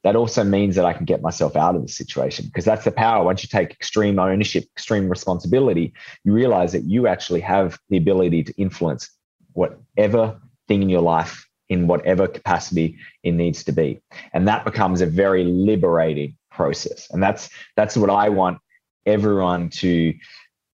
that 0.02 0.16
also 0.16 0.44
means 0.44 0.76
that 0.76 0.84
I 0.84 0.92
can 0.92 1.04
get 1.04 1.20
myself 1.20 1.56
out 1.56 1.76
of 1.76 1.82
the 1.82 1.88
situation 1.88 2.46
because 2.46 2.64
that's 2.64 2.84
the 2.84 2.90
power. 2.90 3.24
Once 3.24 3.42
you 3.42 3.48
take 3.48 3.72
extreme 3.72 4.18
ownership, 4.18 4.64
extreme 4.76 5.08
responsibility, 5.08 5.92
you 6.24 6.32
realize 6.32 6.72
that 6.72 6.84
you 6.84 7.06
actually 7.06 7.40
have 7.40 7.78
the 7.90 7.98
ability 7.98 8.44
to 8.44 8.54
influence 8.60 9.10
whatever 9.52 10.40
thing 10.68 10.82
in 10.82 10.88
your 10.88 11.02
life 11.02 11.46
in 11.68 11.86
whatever 11.86 12.26
capacity 12.26 12.98
it 13.22 13.32
needs 13.32 13.64
to 13.64 13.72
be. 13.72 14.00
And 14.32 14.46
that 14.48 14.64
becomes 14.64 15.00
a 15.00 15.06
very 15.06 15.44
liberating 15.44 16.36
process. 16.50 17.08
And 17.10 17.22
that's 17.22 17.48
that's 17.76 17.96
what 17.96 18.10
I 18.10 18.28
want 18.28 18.58
everyone 19.06 19.70
to 19.70 20.14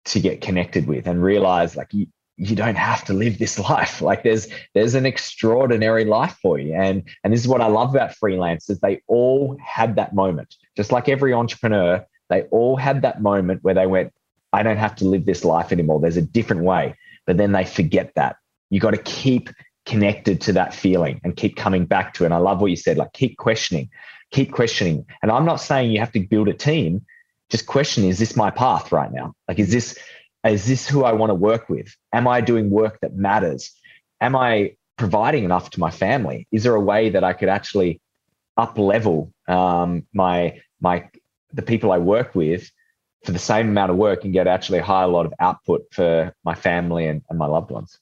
to 0.04 0.20
get 0.20 0.42
connected 0.42 0.88
with 0.88 1.08
and 1.08 1.24
realize 1.24 1.76
like 1.76 1.94
you, 1.94 2.08
you 2.42 2.56
don't 2.56 2.76
have 2.76 3.06
to 3.06 3.14
live 3.14 3.38
this 3.38 3.60
life. 3.70 4.02
Like 4.02 4.24
there's 4.24 4.48
there's 4.74 4.96
an 4.96 5.06
extraordinary 5.06 6.06
life 6.06 6.38
for 6.42 6.58
you. 6.58 6.74
And 6.74 7.04
and 7.24 7.32
this 7.32 7.40
is 7.40 7.48
what 7.48 7.62
i 7.62 7.68
love 7.68 7.94
about 7.94 8.16
freelancers. 8.22 8.80
They 8.80 9.02
all 9.08 9.58
had 9.64 9.96
that 9.96 10.16
moment. 10.16 10.56
Just 10.76 10.92
like 10.92 11.08
every 11.08 11.34
entrepreneur 11.34 12.06
they 12.30 12.44
all 12.44 12.78
had 12.78 13.02
that 13.02 13.22
moment 13.22 13.62
where 13.62 13.74
they 13.74 13.88
went 13.88 14.14
i 14.54 14.64
don't 14.64 14.78
have 14.78 14.96
to 14.96 15.06
live 15.06 15.26
this 15.26 15.46
life 15.46 15.72
anymore. 15.72 16.00
There's 16.00 16.18
a 16.18 16.22
different 16.22 16.64
way. 16.64 16.96
But 17.28 17.38
then 17.38 17.52
they 17.52 17.64
forget 17.64 18.14
that. 18.16 18.38
You 18.72 18.80
got 18.80 18.92
to 18.92 19.04
keep 19.04 19.50
connected 19.86 20.42
to 20.42 20.54
that 20.54 20.74
feeling 20.74 21.22
and 21.24 21.36
keep 21.36 21.56
coming 21.56 21.86
back 21.86 22.14
to 22.16 22.24
it. 22.24 22.28
And 22.28 22.34
i 22.34 22.38
love 22.38 22.60
what 22.60 22.72
you 22.72 22.76
said 22.76 22.98
like 22.98 23.14
keep 23.14 23.38
questioning 23.38 23.90
keep 24.32 24.52
questioning. 24.52 25.06
And 25.22 25.32
i'm 25.32 25.46
not 25.46 25.58
saying 25.58 25.92
you 25.92 26.00
have 26.00 26.14
to 26.14 26.20
build 26.20 26.48
a 26.48 26.54
team. 26.54 27.06
Just 27.52 27.68
question 27.68 28.04
is 28.04 28.18
this 28.18 28.36
my 28.36 28.50
path 28.50 28.92
right 28.92 29.12
now? 29.12 29.36
Like 29.48 29.60
is 29.60 29.72
this 29.72 29.96
is 30.46 30.66
this 30.66 30.88
who 30.88 31.04
I 31.04 31.12
want 31.14 31.30
to 31.30 31.36
work 31.36 31.70
with? 31.70 31.96
Am 32.14 32.28
I 32.28 32.42
doing 32.42 32.70
work 32.70 33.00
that 33.02 33.16
matters? 33.16 33.72
Am 34.20 34.36
I 34.36 34.76
providing 34.98 35.44
enough 35.44 35.70
to 35.72 35.80
my 35.80 35.92
family? 35.92 36.48
Is 36.52 36.64
there 36.64 36.76
a 36.76 36.82
way 36.82 37.10
that 37.10 37.24
I 37.24 37.34
could 37.34 37.50
actually 37.50 38.02
up 38.58 38.78
level 38.78 39.34
um, 39.48 40.06
my 40.14 40.60
my 40.80 41.10
the 41.54 41.62
people 41.62 41.92
I 41.92 41.98
work 41.98 42.36
with 42.36 42.70
for 43.26 43.32
the 43.32 43.40
same 43.40 43.70
amount 43.70 43.92
of 43.92 43.98
work 43.98 44.24
and 44.24 44.34
get 44.34 44.48
actually 44.48 44.80
a 44.80 44.84
higher 44.84 45.08
lot 45.08 45.26
of 45.26 45.34
output 45.40 45.82
for 45.92 46.34
my 46.44 46.56
family 46.56 47.06
and, 47.06 47.22
and 47.30 47.38
my 47.38 47.46
loved 47.46 47.72
ones? 47.72 48.00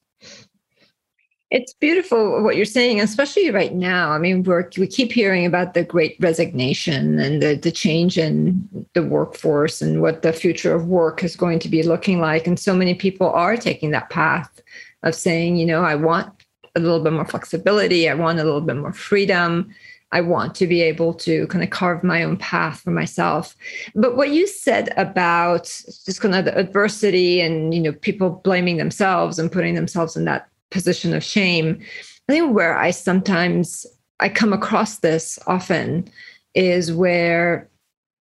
It's 1.51 1.73
beautiful 1.73 2.43
what 2.43 2.55
you're 2.55 2.65
saying, 2.65 3.01
especially 3.01 3.49
right 3.49 3.73
now. 3.73 4.11
I 4.11 4.19
mean, 4.19 4.43
we 4.43 4.53
we 4.77 4.85
keep 4.85 5.11
hearing 5.11 5.47
about 5.47 5.73
the 5.73 5.83
great 5.83 6.15
resignation 6.19 7.17
and 7.17 7.41
the, 7.41 7.55
the 7.55 7.71
change 7.71 8.19
in 8.19 8.67
the 8.93 9.01
workforce 9.01 9.81
and 9.81 9.99
what 9.99 10.21
the 10.21 10.31
future 10.31 10.75
of 10.75 10.85
work 10.85 11.23
is 11.23 11.35
going 11.35 11.57
to 11.59 11.67
be 11.67 11.81
looking 11.81 12.19
like. 12.19 12.45
And 12.45 12.59
so 12.59 12.75
many 12.75 12.93
people 12.93 13.31
are 13.31 13.57
taking 13.57 13.89
that 13.91 14.11
path 14.11 14.61
of 15.01 15.15
saying, 15.15 15.55
you 15.55 15.65
know, 15.65 15.81
I 15.81 15.95
want 15.95 16.31
a 16.75 16.79
little 16.79 17.03
bit 17.03 17.13
more 17.13 17.25
flexibility, 17.25 18.07
I 18.07 18.13
want 18.13 18.39
a 18.39 18.43
little 18.43 18.61
bit 18.61 18.75
more 18.75 18.93
freedom. 18.93 19.73
I 20.11 20.21
want 20.21 20.55
to 20.55 20.65
be 20.65 20.81
able 20.81 21.13
to 21.15 21.45
kind 21.47 21.63
of 21.63 21.69
carve 21.69 22.03
my 22.03 22.23
own 22.23 22.37
path 22.37 22.81
for 22.81 22.89
myself. 22.89 23.55
But 23.93 24.17
what 24.17 24.31
you 24.31 24.47
said 24.47 24.91
about 24.97 25.65
just 25.65 26.19
kind 26.19 26.33
of 26.33 26.45
the 26.45 26.57
adversity 26.57 27.41
and 27.41 27.75
you 27.75 27.81
know 27.81 27.91
people 27.91 28.41
blaming 28.43 28.77
themselves 28.77 29.37
and 29.37 29.51
putting 29.51 29.75
themselves 29.75 30.15
in 30.15 30.25
that 30.25 30.49
position 30.71 31.13
of 31.13 31.23
shame. 31.23 31.79
I 32.27 32.33
think 32.33 32.55
where 32.55 32.77
I 32.77 32.91
sometimes 32.91 33.85
I 34.19 34.29
come 34.29 34.53
across 34.53 34.99
this 34.99 35.39
often 35.47 36.09
is 36.53 36.91
where, 36.91 37.69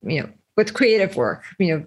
you 0.04 0.22
know, 0.22 0.30
with 0.58 0.74
creative 0.74 1.16
work, 1.16 1.44
you 1.60 1.76
know, 1.76 1.86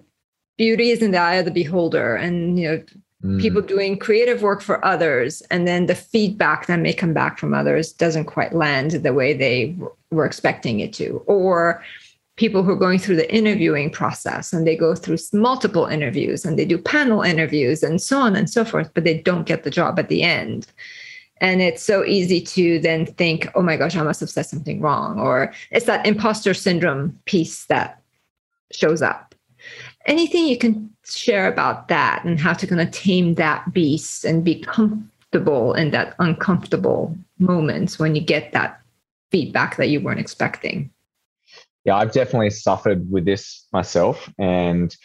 beauty 0.57 0.89
is 0.89 1.01
in 1.01 1.11
the 1.11 1.17
eye 1.17 1.35
of 1.35 1.45
the 1.45 1.51
beholder 1.51 2.15
and, 2.15 2.59
you 2.59 2.69
know, 2.69 2.83
mm. 3.23 3.41
people 3.41 3.61
doing 3.61 3.97
creative 3.97 4.41
work 4.41 4.61
for 4.61 4.83
others 4.83 5.41
and 5.49 5.67
then 5.67 5.85
the 5.85 5.95
feedback 5.95 6.67
that 6.67 6.79
may 6.79 6.93
come 6.93 7.13
back 7.13 7.37
from 7.37 7.53
others 7.53 7.93
doesn't 7.93 8.25
quite 8.25 8.53
land 8.53 8.91
the 8.91 9.13
way 9.13 9.33
they 9.33 9.75
were 10.11 10.25
expecting 10.25 10.79
it 10.79 10.93
to. 10.93 11.23
Or 11.27 11.83
people 12.39 12.63
who 12.63 12.71
are 12.71 12.75
going 12.75 12.97
through 12.97 13.17
the 13.17 13.35
interviewing 13.35 13.89
process 13.89 14.53
and 14.53 14.65
they 14.65 14.75
go 14.75 14.95
through 14.95 15.17
multiple 15.33 15.85
interviews 15.85 16.45
and 16.45 16.57
they 16.57 16.63
do 16.63 16.77
panel 16.77 17.21
interviews 17.21 17.83
and 17.83 18.01
so 18.01 18.17
on 18.17 18.33
and 18.33 18.49
so 18.49 18.63
forth, 18.63 18.89
but 18.93 19.03
they 19.03 19.17
don't 19.19 19.45
get 19.45 19.63
the 19.63 19.69
job 19.69 19.99
at 19.99 20.07
the 20.07 20.23
end. 20.23 20.65
And 21.41 21.61
it's 21.61 21.83
so 21.83 22.05
easy 22.05 22.39
to 22.41 22.79
then 22.79 23.05
think, 23.05 23.49
oh 23.55 23.61
my 23.61 23.75
gosh, 23.75 23.97
I 23.97 24.03
must 24.03 24.21
have 24.21 24.29
said 24.29 24.45
something 24.45 24.79
wrong. 24.79 25.19
Or 25.19 25.53
it's 25.71 25.85
that 25.85 26.05
imposter 26.07 26.53
syndrome 26.53 27.19
piece 27.25 27.65
that 27.65 28.01
shows 28.71 29.01
up. 29.01 29.35
Anything 30.05 30.47
you 30.47 30.57
can 30.57 30.89
share 31.03 31.51
about 31.51 31.89
that 31.89 32.23
and 32.23 32.39
how 32.39 32.53
to 32.53 32.65
kind 32.65 32.79
of 32.79 32.89
tame 32.91 33.35
that 33.35 33.73
beast 33.73 34.23
and 34.23 34.45
be 34.45 34.61
comfortable 34.61 35.73
in 35.73 35.91
that 35.91 36.15
uncomfortable 36.19 37.17
moments 37.37 37.99
when 37.99 38.15
you 38.15 38.21
get 38.21 38.53
that 38.53 38.79
feedback 39.29 39.75
that 39.75 39.89
you 39.89 39.99
weren't 39.99 40.21
expecting? 40.21 40.89
Yeah, 41.85 41.95
I've 41.95 42.11
definitely 42.11 42.49
suffered 42.49 43.09
with 43.11 43.25
this 43.25 43.65
myself, 43.71 44.29
and 44.37 44.95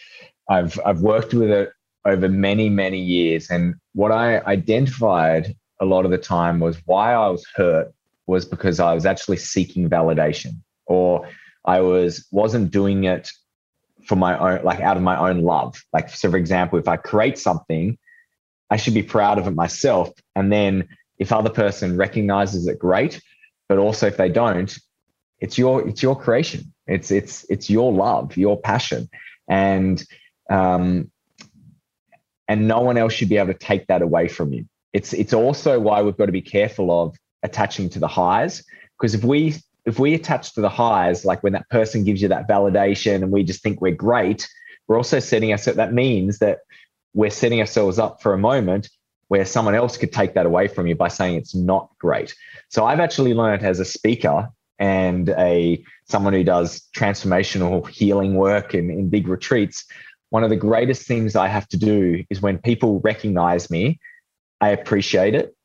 I've 0.49 0.79
I've 0.85 1.01
worked 1.01 1.33
with 1.33 1.49
it 1.49 1.71
over 2.05 2.29
many 2.29 2.69
many 2.69 2.99
years. 2.99 3.49
And 3.49 3.75
what 3.93 4.11
I 4.11 4.39
identified 4.41 5.55
a 5.79 5.85
lot 5.85 6.05
of 6.05 6.11
the 6.11 6.17
time 6.17 6.59
was 6.59 6.77
why 6.85 7.13
I 7.13 7.29
was 7.29 7.45
hurt 7.55 7.93
was 8.27 8.45
because 8.45 8.79
I 8.79 8.93
was 8.93 9.05
actually 9.05 9.37
seeking 9.37 9.89
validation, 9.89 10.57
or 10.85 11.27
I 11.65 11.79
was 11.79 12.27
wasn't 12.31 12.71
doing 12.71 13.05
it 13.05 13.31
for 14.05 14.15
my 14.15 14.37
own 14.37 14.63
like 14.63 14.81
out 14.81 14.97
of 14.97 15.03
my 15.03 15.17
own 15.17 15.41
love. 15.41 15.81
Like 15.93 16.09
so, 16.09 16.29
for 16.29 16.37
example, 16.37 16.77
if 16.77 16.87
I 16.87 16.97
create 16.97 17.37
something, 17.37 17.97
I 18.69 18.77
should 18.77 18.93
be 18.93 19.03
proud 19.03 19.37
of 19.37 19.47
it 19.47 19.55
myself, 19.55 20.11
and 20.35 20.51
then 20.51 20.87
if 21.17 21.31
other 21.31 21.49
person 21.49 21.97
recognizes 21.97 22.67
it, 22.67 22.79
great. 22.79 23.21
But 23.67 23.79
also, 23.79 24.07
if 24.07 24.17
they 24.17 24.29
don't, 24.29 24.77
it's 25.45 25.59
your 25.59 25.87
it's 25.87 26.01
your 26.01 26.15
creation. 26.19 26.73
It's 26.87 27.11
it's 27.11 27.45
it's 27.51 27.69
your 27.69 27.93
love 27.93 28.35
your 28.35 28.59
passion. 28.59 29.07
And 29.47 30.03
um 30.49 31.11
and 32.47 32.67
no 32.67 32.81
one 32.81 32.97
else 32.97 33.13
should 33.13 33.29
be 33.29 33.37
able 33.37 33.53
to 33.53 33.59
take 33.59 33.85
that 33.87 34.01
away 34.01 34.27
from 34.27 34.53
you. 34.53 34.65
It's 34.91 35.13
it's 35.13 35.33
also 35.33 35.79
why 35.79 36.01
we've 36.01 36.17
got 36.17 36.25
to 36.25 36.31
be 36.41 36.41
careful 36.41 36.89
of 36.99 37.15
attaching 37.43 37.89
to 37.91 37.99
the 37.99 38.07
highs 38.07 38.63
because 38.97 39.13
if 39.13 39.23
we 39.23 39.53
if 39.85 39.99
we 39.99 40.15
attach 40.15 40.53
to 40.55 40.61
the 40.61 40.69
highs 40.83 41.25
like 41.25 41.43
when 41.43 41.53
that 41.53 41.69
person 41.69 42.03
gives 42.03 42.23
you 42.23 42.29
that 42.29 42.47
validation 42.47 43.21
and 43.21 43.31
we 43.31 43.43
just 43.43 43.61
think 43.61 43.81
we're 43.81 43.93
great 43.93 44.49
we're 44.87 44.97
also 44.97 45.19
setting 45.19 45.53
us 45.53 45.65
that 45.65 45.93
means 45.93 46.39
that 46.39 46.59
we're 47.13 47.29
setting 47.29 47.59
ourselves 47.59 47.99
up 47.99 48.19
for 48.19 48.33
a 48.33 48.37
moment 48.37 48.89
where 49.27 49.45
someone 49.45 49.75
else 49.75 49.95
could 49.95 50.11
take 50.11 50.33
that 50.33 50.47
away 50.47 50.67
from 50.67 50.87
you 50.87 50.95
by 50.95 51.07
saying 51.07 51.35
it's 51.35 51.53
not 51.53 51.89
great. 51.99 52.33
So 52.69 52.85
i've 52.85 52.99
actually 52.99 53.33
learned 53.35 53.63
as 53.63 53.79
a 53.79 53.85
speaker 53.85 54.49
and 54.79 55.29
a 55.29 55.83
someone 56.05 56.33
who 56.33 56.43
does 56.43 56.87
transformational 56.95 57.87
healing 57.89 58.35
work 58.35 58.73
in, 58.73 58.89
in 58.89 59.09
big 59.09 59.27
retreats, 59.27 59.85
one 60.29 60.43
of 60.43 60.49
the 60.49 60.55
greatest 60.55 61.07
things 61.07 61.35
I 61.35 61.47
have 61.47 61.67
to 61.69 61.77
do 61.77 62.23
is 62.29 62.41
when 62.41 62.57
people 62.57 62.99
recognize 63.01 63.69
me, 63.69 63.99
I 64.61 64.69
appreciate 64.69 65.35
it. 65.35 65.55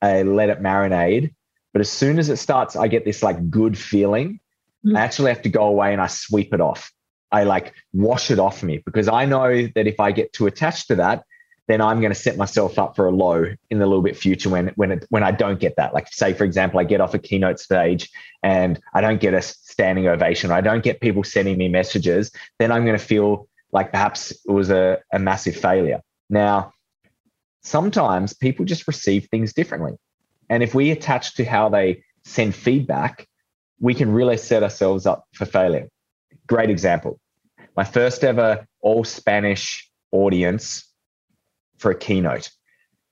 I 0.00 0.22
let 0.22 0.50
it 0.50 0.60
marinate. 0.60 1.34
But 1.72 1.80
as 1.80 1.90
soon 1.90 2.18
as 2.18 2.28
it 2.28 2.36
starts, 2.36 2.76
I 2.76 2.88
get 2.88 3.04
this 3.04 3.22
like 3.22 3.50
good 3.50 3.78
feeling. 3.78 4.40
Mm-hmm. 4.84 4.96
I 4.96 5.00
actually 5.00 5.30
have 5.30 5.42
to 5.42 5.48
go 5.48 5.64
away 5.64 5.92
and 5.92 6.02
I 6.02 6.08
sweep 6.08 6.52
it 6.52 6.60
off. 6.60 6.92
I 7.30 7.44
like 7.44 7.72
wash 7.94 8.30
it 8.30 8.38
off 8.38 8.62
me 8.62 8.82
because 8.84 9.08
I 9.08 9.24
know 9.24 9.66
that 9.74 9.86
if 9.86 9.98
I 9.98 10.12
get 10.12 10.32
too 10.32 10.46
attached 10.46 10.88
to 10.88 10.96
that, 10.96 11.24
then 11.68 11.80
I'm 11.80 12.00
going 12.00 12.12
to 12.12 12.18
set 12.18 12.36
myself 12.36 12.78
up 12.78 12.96
for 12.96 13.06
a 13.06 13.10
low 13.10 13.46
in 13.70 13.78
the 13.78 13.86
little 13.86 14.02
bit 14.02 14.16
future 14.16 14.48
when 14.48 14.68
when 14.76 14.92
it, 14.92 15.06
when 15.10 15.22
I 15.22 15.30
don't 15.30 15.60
get 15.60 15.76
that. 15.76 15.94
Like 15.94 16.08
say 16.08 16.32
for 16.32 16.44
example, 16.44 16.80
I 16.80 16.84
get 16.84 17.00
off 17.00 17.14
a 17.14 17.18
keynote 17.18 17.60
stage 17.60 18.10
and 18.42 18.80
I 18.94 19.00
don't 19.00 19.20
get 19.20 19.34
a 19.34 19.42
standing 19.42 20.06
ovation, 20.08 20.50
or 20.50 20.54
I 20.54 20.60
don't 20.60 20.82
get 20.82 21.00
people 21.00 21.24
sending 21.24 21.56
me 21.56 21.68
messages, 21.68 22.30
then 22.58 22.72
I'm 22.72 22.84
going 22.84 22.98
to 22.98 23.04
feel 23.04 23.48
like 23.72 23.90
perhaps 23.90 24.32
it 24.32 24.50
was 24.50 24.70
a, 24.70 24.98
a 25.12 25.18
massive 25.18 25.56
failure. 25.56 26.02
Now, 26.28 26.72
sometimes 27.62 28.34
people 28.34 28.64
just 28.64 28.86
receive 28.86 29.28
things 29.30 29.52
differently. 29.52 29.92
And 30.50 30.62
if 30.62 30.74
we 30.74 30.90
attach 30.90 31.34
to 31.36 31.44
how 31.44 31.68
they 31.68 32.04
send 32.24 32.54
feedback, 32.54 33.26
we 33.80 33.94
can 33.94 34.12
really 34.12 34.36
set 34.36 34.62
ourselves 34.62 35.06
up 35.06 35.24
for 35.32 35.46
failure. 35.46 35.88
Great 36.46 36.70
example. 36.70 37.18
My 37.76 37.84
first 37.84 38.24
ever 38.24 38.66
all 38.80 39.04
Spanish 39.04 39.90
audience 40.10 40.91
for 41.78 41.90
a 41.90 41.94
keynote. 41.94 42.50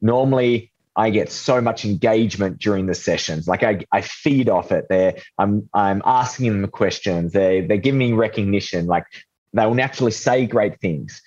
Normally, 0.00 0.70
I 0.96 1.10
get 1.10 1.30
so 1.30 1.60
much 1.60 1.84
engagement 1.84 2.58
during 2.58 2.86
the 2.86 2.94
sessions. 2.94 3.46
Like 3.46 3.62
I, 3.62 3.84
I 3.92 4.00
feed 4.02 4.48
off 4.48 4.72
it. 4.72 4.86
They're, 4.88 5.16
I'm, 5.38 5.68
I'm 5.72 6.02
asking 6.04 6.60
them 6.60 6.70
questions. 6.70 7.32
They, 7.32 7.60
they're 7.62 7.76
giving 7.76 7.98
me 7.98 8.12
recognition. 8.12 8.86
Like 8.86 9.04
they 9.52 9.64
will 9.64 9.74
naturally 9.74 10.12
say 10.12 10.46
great 10.46 10.80
things. 10.80 11.22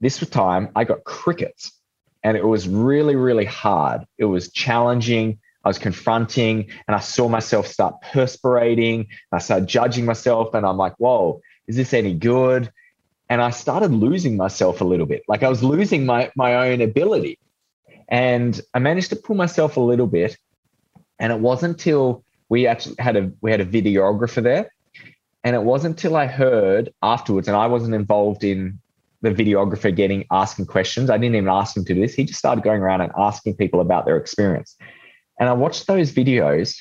This 0.00 0.18
time 0.30 0.70
I 0.74 0.84
got 0.84 1.04
crickets 1.04 1.72
and 2.22 2.36
it 2.36 2.46
was 2.46 2.68
really, 2.68 3.16
really 3.16 3.44
hard. 3.44 4.04
It 4.18 4.24
was 4.24 4.50
challenging. 4.50 5.38
I 5.64 5.68
was 5.68 5.78
confronting 5.78 6.70
and 6.88 6.94
I 6.94 7.00
saw 7.00 7.28
myself 7.28 7.66
start 7.66 8.00
perspirating. 8.02 9.08
I 9.30 9.38
started 9.38 9.68
judging 9.68 10.04
myself 10.04 10.54
and 10.54 10.66
I'm 10.66 10.76
like, 10.76 10.94
whoa, 10.98 11.40
is 11.66 11.76
this 11.76 11.92
any 11.92 12.14
good? 12.14 12.72
And 13.32 13.40
I 13.40 13.48
started 13.48 13.92
losing 13.92 14.36
myself 14.36 14.82
a 14.82 14.84
little 14.84 15.06
bit. 15.06 15.22
Like 15.26 15.42
I 15.42 15.48
was 15.48 15.62
losing 15.62 16.04
my, 16.04 16.30
my 16.36 16.68
own 16.68 16.82
ability. 16.82 17.38
And 18.10 18.60
I 18.74 18.78
managed 18.78 19.08
to 19.08 19.16
pull 19.16 19.36
myself 19.36 19.78
a 19.78 19.80
little 19.80 20.06
bit. 20.06 20.36
And 21.18 21.32
it 21.32 21.38
wasn't 21.38 21.78
until 21.78 22.26
we 22.50 22.66
actually 22.66 22.96
had 22.98 23.16
a 23.16 23.32
we 23.40 23.50
had 23.50 23.62
a 23.62 23.64
videographer 23.64 24.42
there. 24.42 24.70
And 25.44 25.56
it 25.56 25.62
wasn't 25.62 25.92
until 25.92 26.14
I 26.14 26.26
heard 26.26 26.92
afterwards, 27.02 27.48
and 27.48 27.56
I 27.56 27.68
wasn't 27.68 27.94
involved 27.94 28.44
in 28.44 28.78
the 29.22 29.30
videographer 29.30 29.96
getting 29.96 30.26
asking 30.30 30.66
questions. 30.66 31.08
I 31.08 31.16
didn't 31.16 31.36
even 31.36 31.48
ask 31.48 31.74
him 31.74 31.86
to 31.86 31.94
do 31.94 32.02
this. 32.02 32.12
He 32.12 32.24
just 32.24 32.38
started 32.38 32.62
going 32.62 32.82
around 32.82 33.00
and 33.00 33.12
asking 33.16 33.56
people 33.56 33.80
about 33.80 34.04
their 34.04 34.18
experience. 34.18 34.76
And 35.40 35.48
I 35.48 35.54
watched 35.54 35.86
those 35.86 36.12
videos 36.12 36.76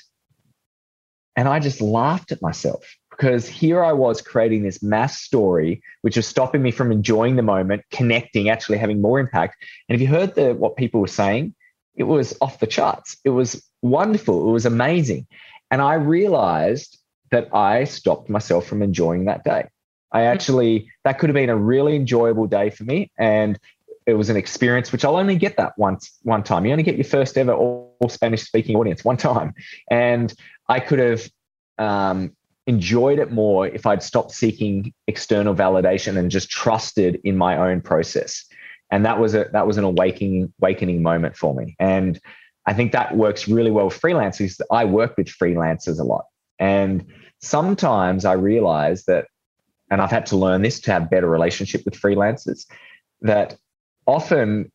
and 1.37 1.47
I 1.47 1.61
just 1.61 1.79
laughed 1.79 2.33
at 2.33 2.41
myself 2.41 2.83
because 3.21 3.47
here 3.47 3.83
I 3.83 3.91
was 3.91 4.19
creating 4.19 4.63
this 4.63 4.81
mass 4.81 5.21
story, 5.21 5.83
which 6.01 6.15
was 6.15 6.25
stopping 6.25 6.63
me 6.63 6.71
from 6.71 6.91
enjoying 6.91 7.35
the 7.35 7.43
moment, 7.43 7.83
connecting, 7.91 8.49
actually 8.49 8.79
having 8.79 8.99
more 8.99 9.19
impact. 9.19 9.63
And 9.87 9.95
if 9.95 10.01
you 10.01 10.07
heard 10.07 10.33
the 10.33 10.55
what 10.55 10.75
people 10.75 11.01
were 11.01 11.07
saying, 11.07 11.53
it 11.93 12.05
was 12.05 12.35
off 12.41 12.59
the 12.59 12.65
charts. 12.65 13.17
It 13.23 13.29
was 13.29 13.63
wonderful. 13.83 14.49
It 14.49 14.51
was 14.51 14.65
amazing. 14.65 15.27
And 15.69 15.83
I 15.83 15.93
realized 15.93 16.97
that 17.29 17.47
I 17.53 17.83
stopped 17.83 18.27
myself 18.27 18.65
from 18.65 18.81
enjoying 18.81 19.25
that 19.25 19.43
day. 19.43 19.67
I 20.11 20.23
actually, 20.23 20.89
that 21.03 21.19
could 21.19 21.29
have 21.29 21.35
been 21.35 21.51
a 21.51 21.55
really 21.55 21.95
enjoyable 21.95 22.47
day 22.47 22.71
for 22.71 22.85
me. 22.85 23.11
And 23.19 23.59
it 24.07 24.15
was 24.15 24.31
an 24.31 24.35
experience 24.35 24.91
which 24.91 25.05
I'll 25.05 25.15
only 25.15 25.35
get 25.35 25.57
that 25.57 25.77
once 25.77 26.17
one 26.23 26.41
time. 26.41 26.65
You 26.65 26.71
only 26.71 26.83
get 26.83 26.95
your 26.95 27.03
first 27.03 27.37
ever 27.37 27.53
all, 27.53 27.95
all 27.99 28.09
Spanish 28.09 28.41
speaking 28.41 28.75
audience 28.77 29.05
one 29.05 29.17
time, 29.31 29.53
and 29.91 30.33
I 30.67 30.79
could 30.79 30.97
have 30.97 31.29
um, 31.77 32.35
enjoyed 32.67 33.19
it 33.19 33.31
more 33.31 33.67
if 33.67 33.85
I'd 33.85 34.03
stopped 34.03 34.31
seeking 34.31 34.93
external 35.07 35.55
validation 35.55 36.17
and 36.17 36.29
just 36.29 36.49
trusted 36.49 37.19
in 37.23 37.37
my 37.37 37.57
own 37.57 37.81
process. 37.81 38.45
And 38.91 39.05
that 39.05 39.19
was 39.19 39.33
a 39.33 39.45
that 39.53 39.65
was 39.65 39.77
an 39.77 39.83
awakening 39.83 40.53
awakening 40.61 41.01
moment 41.01 41.35
for 41.35 41.55
me. 41.55 41.75
And 41.79 42.19
I 42.65 42.73
think 42.73 42.91
that 42.91 43.15
works 43.15 43.47
really 43.47 43.71
well 43.71 43.85
with 43.85 43.99
freelancers. 43.99 44.59
I 44.69 44.85
work 44.85 45.17
with 45.17 45.27
freelancers 45.27 45.99
a 45.99 46.03
lot, 46.03 46.25
and 46.59 47.05
sometimes 47.39 48.25
I 48.25 48.33
realize 48.33 49.05
that, 49.05 49.27
and 49.89 50.01
I've 50.01 50.11
had 50.11 50.27
to 50.27 50.37
learn 50.37 50.61
this 50.61 50.79
to 50.81 50.91
have 50.91 51.09
better 51.09 51.29
relationship 51.29 51.83
with 51.85 51.99
freelancers. 51.99 52.67
That 53.21 53.57
often 54.05 54.71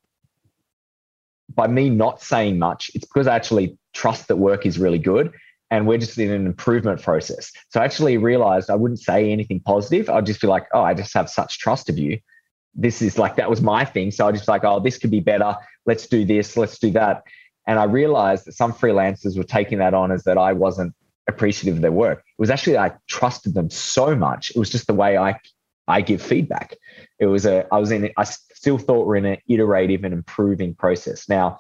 by 1.55 1.69
me 1.69 1.91
not 1.91 2.23
saying 2.23 2.59
much, 2.59 2.91
it's 2.95 3.07
because 3.07 3.27
I 3.27 3.37
actually 3.37 3.79
trust 3.93 4.29
that 4.29 4.37
work 4.37 4.67
is 4.67 4.79
really 4.79 4.99
good 4.99 5.33
and 5.71 5.87
we're 5.87 5.99
just 5.99 6.19
in 6.19 6.31
an 6.31 6.47
improvement 6.47 7.03
process. 7.03 7.51
So 7.71 7.81
I 7.81 7.85
actually 7.85 8.17
realized 8.19 8.71
I 8.71 8.77
wouldn't 8.77 9.01
say 9.01 9.31
anything 9.31 9.61
positive. 9.61 10.09
I'd 10.09 10.27
just 10.27 10.41
be 10.41 10.47
like, 10.47 10.67
oh, 10.73 10.83
I 10.83 10.95
just 10.95 11.13
have 11.15 11.29
such 11.29 11.59
trust 11.59 11.89
of 11.89 11.99
you. 11.99 12.19
This 12.75 13.03
is 13.03 13.19
like, 13.19 13.37
that 13.37 13.51
was 13.51 13.63
my 13.63 13.85
thing. 13.85 14.11
So 14.11 14.29
I 14.29 14.33
just 14.33 14.49
like, 14.49 14.65
oh, 14.65 14.81
this 14.81 14.99
could 14.99 15.11
be 15.11 15.21
better. 15.21 15.57
Let's 15.87 16.07
do 16.07 16.25
this. 16.25 16.57
Let's 16.57 16.79
do 16.79 16.91
that. 16.93 17.23
And 17.67 17.79
I 17.79 17.85
realized 17.85 18.45
that 18.45 18.53
some 18.53 18.73
freelancers 18.73 19.37
were 19.37 19.45
taking 19.45 19.79
that 19.79 19.95
on 19.95 20.13
as 20.13 20.25
that 20.25 20.39
I 20.39 20.53
wasn't 20.53 20.95
appreciative 21.29 21.77
of 21.77 21.83
their 21.83 21.93
work. 21.93 22.19
It 22.19 22.41
was 22.41 22.51
actually 22.51 22.79
I 22.79 22.93
trusted 23.09 23.55
them 23.55 23.71
so 23.71 24.15
much. 24.15 24.51
It 24.51 24.59
was 24.59 24.71
just 24.71 24.87
the 24.87 24.95
way 24.95 25.19
I 25.19 25.41
I 25.89 26.01
give 26.01 26.21
feedback. 26.23 26.77
It 27.19 27.27
was 27.27 27.47
a 27.47 27.67
I 27.73 27.79
was 27.79 27.91
in 27.91 28.11
I 28.17 28.25
still 28.25 28.79
thought 28.79 29.07
we're 29.07 29.17
in 29.17 29.27
an 29.27 29.39
iterative 29.49 30.05
and 30.05 30.15
improving 30.15 30.75
process. 30.75 31.29
Now, 31.29 31.59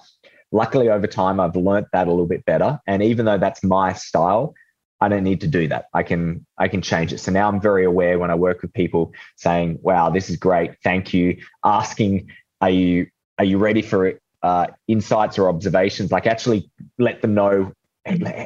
luckily 0.53 0.89
over 0.89 1.07
time 1.07 1.41
I've 1.41 1.57
learnt 1.57 1.89
that 1.93 2.07
a 2.07 2.11
little 2.11 2.27
bit 2.27 2.45
better. 2.45 2.81
And 2.87 3.03
even 3.03 3.27
though 3.27 3.39
that's 3.39 3.63
my 3.63 3.93
style, 3.93 4.55
I 5.01 5.09
don't 5.09 5.25
need 5.25 5.41
to 5.43 5.47
do 5.47 5.69
that. 5.69 5.87
I 5.93 6.03
can 6.03 6.47
I 6.59 6.69
can 6.69 6.81
change 6.81 7.13
it. 7.13 7.19
So 7.19 7.31
now 7.31 7.49
I'm 7.49 7.61
very 7.61 7.85
aware 7.85 8.19
when 8.19 8.31
I 8.31 8.35
work 8.35 8.63
with 8.63 8.73
people 8.73 9.13
saying, 9.37 9.79
"Wow, 9.83 10.11
this 10.11 10.31
is 10.31 10.37
great. 10.37 10.73
Thank 10.83 11.13
you." 11.13 11.37
Asking, 11.65 12.31
"Are 12.61 12.71
you 12.71 13.07
are 13.39 13.45
you 13.45 13.59
ready 13.59 13.83
for 13.83 14.19
uh, 14.43 14.69
insights 14.89 15.39
or 15.39 15.49
observations?" 15.49 16.11
Like 16.13 16.27
actually 16.27 16.71
let 16.99 17.21
them 17.21 17.35
know 17.35 17.73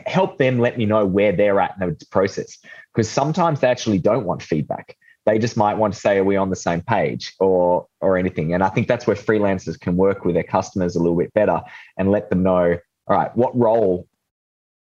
help 0.06 0.38
them 0.38 0.58
let 0.58 0.78
me 0.78 0.86
know 0.86 1.04
where 1.06 1.32
they're 1.32 1.60
at 1.60 1.74
in 1.80 1.90
the 1.90 2.06
process 2.06 2.58
because 2.94 3.08
sometimes 3.08 3.60
they 3.60 3.68
actually 3.68 3.98
don't 3.98 4.24
want 4.24 4.42
feedback 4.42 4.96
they 5.26 5.38
just 5.38 5.56
might 5.56 5.76
want 5.76 5.94
to 5.94 6.00
say 6.00 6.18
are 6.18 6.24
we 6.24 6.36
on 6.36 6.50
the 6.50 6.56
same 6.56 6.80
page? 6.80 7.34
or 7.40 7.86
or 8.00 8.16
anything. 8.16 8.54
And 8.54 8.62
i 8.62 8.68
think 8.68 8.88
that's 8.88 9.06
where 9.06 9.16
freelancers 9.16 9.78
can 9.78 9.96
work 9.96 10.24
with 10.24 10.34
their 10.34 10.44
customers 10.44 10.96
a 10.96 11.00
little 11.00 11.18
bit 11.18 11.32
better 11.34 11.60
and 11.96 12.10
let 12.10 12.30
them 12.30 12.42
know 12.42 12.76
all 13.06 13.16
right 13.16 13.34
what 13.36 13.56
role 13.56 14.06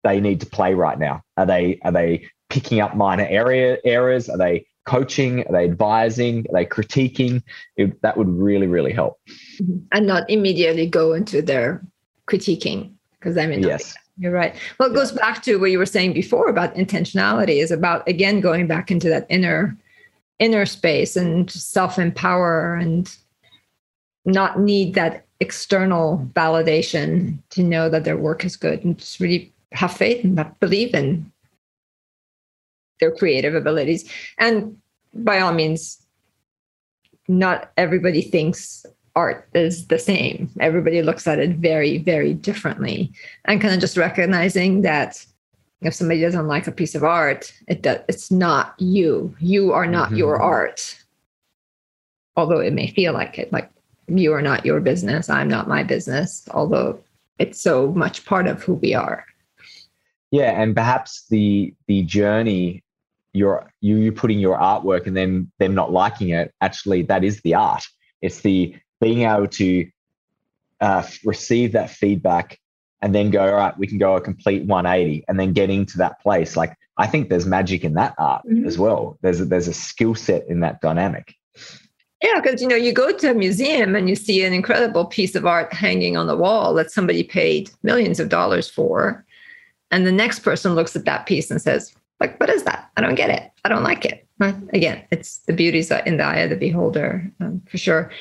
they 0.06 0.22
need 0.22 0.40
to 0.40 0.46
play 0.46 0.74
right 0.74 0.98
now? 0.98 1.22
Are 1.36 1.46
they 1.46 1.80
are 1.84 1.92
they 1.92 2.28
picking 2.50 2.80
up 2.80 2.96
minor 2.96 3.28
area 3.28 3.78
errors? 3.84 4.30
Are 4.30 4.38
they 4.38 4.66
coaching? 4.86 5.42
Are 5.48 5.52
they 5.52 5.66
advising? 5.66 6.46
Are 6.50 6.54
they 6.54 6.66
critiquing? 6.66 7.42
It, 7.76 8.02
that 8.02 8.16
would 8.16 8.30
really 8.30 8.68
really 8.68 8.94
help. 8.94 9.20
Mm-hmm. 9.62 9.78
And 9.92 10.08
not 10.08 10.30
immediately 10.30 10.88
go 10.88 11.14
into 11.14 11.42
their 11.42 11.84
critiquing 12.28 12.92
because 13.20 13.38
i 13.38 13.46
mean 13.46 13.62
yes. 13.62 13.96
you're 14.18 14.32
right. 14.32 14.56
Well, 14.80 14.90
it 14.90 14.96
goes 14.96 15.12
back 15.12 15.44
to 15.44 15.58
what 15.58 15.72
you 15.72 15.78
were 15.78 15.86
saying 15.86 16.14
before 16.14 16.48
about 16.48 16.74
intentionality 16.76 17.62
is 17.62 17.72
about 17.72 18.08
again 18.08 18.40
going 18.40 18.68
back 18.68 18.92
into 18.92 19.10
that 19.10 19.26
inner 19.30 19.78
inner 20.40 20.66
space 20.66 21.16
and 21.16 21.50
self 21.50 21.98
empower 21.98 22.76
and 22.76 23.16
not 24.26 24.60
need 24.60 24.96
that 24.96 25.26
external 25.40 26.30
validation 26.34 27.38
to 27.50 27.64
know 27.64 27.90
that 27.90 28.04
their 28.04 28.18
work 28.18 28.44
is 28.44 28.56
good 28.56 28.84
and 28.84 28.98
just 28.98 29.20
really 29.20 29.54
have 29.72 29.92
faith 29.92 30.24
and 30.24 30.60
believe 30.60 30.94
in 30.94 31.32
their 33.00 33.12
creative 33.12 33.56
abilities. 33.56 34.10
And 34.40 34.78
by 35.14 35.40
all 35.40 35.54
means, 35.54 36.02
not 37.28 37.72
everybody 37.78 38.22
thinks 38.22 38.86
art 39.16 39.48
is 39.54 39.88
the 39.88 40.00
same. 40.00 40.50
Everybody 40.60 41.02
looks 41.02 41.28
at 41.28 41.40
it 41.40 41.52
very, 41.58 41.98
very 42.00 42.34
differently. 42.34 43.12
And 43.46 43.62
kind 43.62 43.74
of 43.74 43.80
just 43.80 43.98
recognizing 43.98 44.82
that 44.82 45.26
if 45.82 45.94
somebody 45.94 46.22
doesn't 46.22 46.48
like 46.48 46.68
a 46.68 46.72
piece 46.72 46.96
of 46.96 47.04
art, 47.04 47.54
it 47.68 47.82
does, 47.82 48.00
it's 48.08 48.32
not 48.32 48.74
you. 48.80 49.36
You 49.40 49.72
are 49.74 49.88
not 49.88 50.08
mm-hmm. 50.08 50.18
your 50.18 50.42
art. 50.42 50.98
Although 52.36 52.60
it 52.60 52.74
may 52.74 52.88
feel 52.88 53.14
like 53.14 53.38
it, 53.38 53.52
like 53.52 53.70
you 54.08 54.34
are 54.34 54.42
not 54.42 54.66
your 54.66 54.80
business. 54.80 55.30
I'm 55.30 55.48
not 55.48 55.68
my 55.68 55.84
business. 55.84 56.48
Although 56.52 57.00
it's 57.40 57.62
so 57.62 57.92
much 57.92 58.26
part 58.26 58.48
of 58.48 58.64
who 58.64 58.74
we 58.74 58.94
are. 58.94 59.26
Yeah, 60.32 60.62
and 60.62 60.76
perhaps 60.76 61.26
the 61.30 61.74
the 61.88 62.04
journey 62.04 62.84
you're 63.34 63.72
you 63.82 63.98
you 63.98 64.12
putting 64.12 64.40
your 64.40 64.58
artwork 64.58 65.08
and 65.08 65.16
then 65.16 65.52
them 65.60 65.76
not 65.76 65.92
liking 65.92 66.30
it. 66.30 66.54
Actually, 66.62 67.04
that 67.04 67.24
is 67.24 67.42
the 67.42 67.54
art. 67.54 67.84
It's 68.22 68.42
the 68.42 68.76
being 69.02 69.22
able 69.22 69.48
to 69.48 69.90
uh, 70.82 71.04
receive 71.24 71.74
that 71.74 71.90
feedback 71.90 72.60
and 73.06 73.14
then 73.14 73.30
go, 73.30 73.46
all 73.46 73.54
right, 73.54 73.78
we 73.78 73.86
can 73.86 74.00
go 74.00 74.16
a 74.16 74.22
complete 74.22 74.66
180 74.66 75.26
and 75.28 75.40
then 75.40 75.54
getting 75.54 75.86
to 75.86 75.98
that 76.00 76.20
place. 76.22 76.58
Like 76.58 76.76
I 76.98 77.06
think 77.06 77.30
there's 77.30 77.46
magic 77.46 77.84
in 77.84 77.94
that 77.94 78.16
art 78.18 78.44
mm-hmm. 78.48 78.66
as 78.66 78.80
well. 78.80 79.20
There's 79.22 79.40
a, 79.40 79.46
there's 79.46 79.68
a 79.68 79.74
skill 79.74 80.16
set 80.16 80.44
in 80.48 80.62
that 80.62 80.82
dynamic. 80.82 81.36
Yeah, 82.24 82.42
because 82.42 82.64
you 82.64 82.68
know, 82.68 82.76
you 82.76 82.92
go 82.92 83.16
to 83.16 83.30
a 83.30 83.36
museum 83.36 83.96
and 83.96 84.10
you 84.10 84.16
see 84.16 84.44
an 84.44 84.54
incredible 84.54 85.06
piece 85.06 85.36
of 85.36 85.46
art 85.46 85.72
hanging 85.72 86.18
on 86.18 86.26
the 86.26 86.36
wall 86.36 86.74
that 86.74 86.90
somebody 86.90 87.22
paid 87.22 87.70
millions 87.84 88.20
of 88.20 88.30
dollars 88.30 88.68
for. 88.68 89.24
And 89.92 90.08
the 90.08 90.12
next 90.12 90.40
person 90.40 90.74
looks 90.74 90.96
at 90.96 91.06
that 91.06 91.28
piece 91.28 91.52
and 91.52 91.62
says, 91.62 91.94
like, 92.20 92.40
what 92.40 92.50
is 92.50 92.64
that? 92.64 92.90
I 92.98 93.02
don't 93.02 93.14
get 93.14 93.30
it. 93.30 93.52
I 93.64 93.70
don't 93.70 93.84
like 93.84 94.04
it. 94.04 94.28
Again, 94.74 95.06
it's 95.12 95.38
the 95.46 95.54
beauty's 95.54 95.92
in 95.92 96.18
the 96.18 96.24
eye 96.24 96.38
of 96.38 96.50
the 96.50 96.56
beholder, 96.56 97.32
um, 97.40 97.62
for 97.70 97.78
sure. 97.78 98.12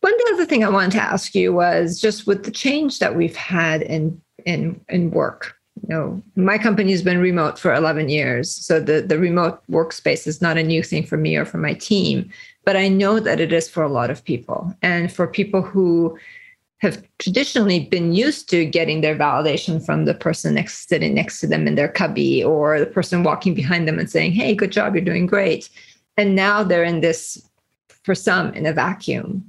One 0.00 0.14
other 0.32 0.46
thing 0.46 0.64
I 0.64 0.70
wanted 0.70 0.92
to 0.92 1.02
ask 1.02 1.34
you 1.34 1.52
was 1.52 2.00
just 2.00 2.26
with 2.26 2.44
the 2.44 2.50
change 2.50 2.98
that 3.00 3.16
we've 3.16 3.36
had 3.36 3.82
in 3.82 4.20
in 4.46 4.80
in 4.88 5.10
work. 5.10 5.56
You 5.82 5.88
know, 5.94 6.22
my 6.36 6.58
company 6.58 6.90
has 6.92 7.02
been 7.02 7.18
remote 7.18 7.58
for 7.58 7.72
11 7.74 8.08
years, 8.08 8.50
so 8.50 8.80
the 8.80 9.02
the 9.02 9.18
remote 9.18 9.60
workspace 9.70 10.26
is 10.26 10.40
not 10.40 10.56
a 10.56 10.62
new 10.62 10.82
thing 10.82 11.04
for 11.04 11.16
me 11.16 11.36
or 11.36 11.44
for 11.44 11.58
my 11.58 11.74
team, 11.74 12.30
but 12.64 12.76
I 12.76 12.88
know 12.88 13.20
that 13.20 13.40
it 13.40 13.52
is 13.52 13.68
for 13.68 13.82
a 13.82 13.88
lot 13.88 14.10
of 14.10 14.24
people, 14.24 14.74
and 14.82 15.12
for 15.12 15.26
people 15.26 15.62
who 15.62 16.18
have 16.78 17.02
traditionally 17.18 17.80
been 17.80 18.14
used 18.14 18.48
to 18.48 18.64
getting 18.64 19.02
their 19.02 19.14
validation 19.14 19.84
from 19.84 20.06
the 20.06 20.14
person 20.14 20.54
next 20.54 20.88
sitting 20.88 21.12
next 21.14 21.40
to 21.40 21.46
them 21.46 21.66
in 21.66 21.74
their 21.74 21.88
cubby 21.88 22.42
or 22.42 22.80
the 22.80 22.86
person 22.86 23.22
walking 23.22 23.54
behind 23.54 23.86
them 23.86 23.98
and 23.98 24.10
saying, 24.10 24.32
"Hey, 24.32 24.54
good 24.54 24.72
job, 24.72 24.94
you're 24.94 25.04
doing 25.04 25.26
great," 25.26 25.68
and 26.16 26.34
now 26.34 26.62
they're 26.62 26.84
in 26.84 27.00
this, 27.00 27.42
for 28.02 28.14
some, 28.14 28.54
in 28.54 28.64
a 28.64 28.72
vacuum 28.72 29.44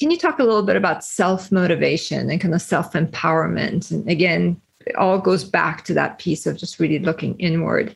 can 0.00 0.10
you 0.10 0.16
talk 0.16 0.38
a 0.38 0.44
little 0.44 0.62
bit 0.62 0.76
about 0.76 1.04
self 1.04 1.52
motivation 1.52 2.30
and 2.30 2.40
kind 2.40 2.54
of 2.54 2.62
self 2.62 2.94
empowerment? 2.94 3.90
And 3.90 4.08
again, 4.08 4.60
it 4.86 4.96
all 4.96 5.18
goes 5.20 5.44
back 5.44 5.84
to 5.84 5.94
that 5.94 6.18
piece 6.18 6.46
of 6.46 6.56
just 6.56 6.80
really 6.80 6.98
looking 6.98 7.38
inward. 7.38 7.94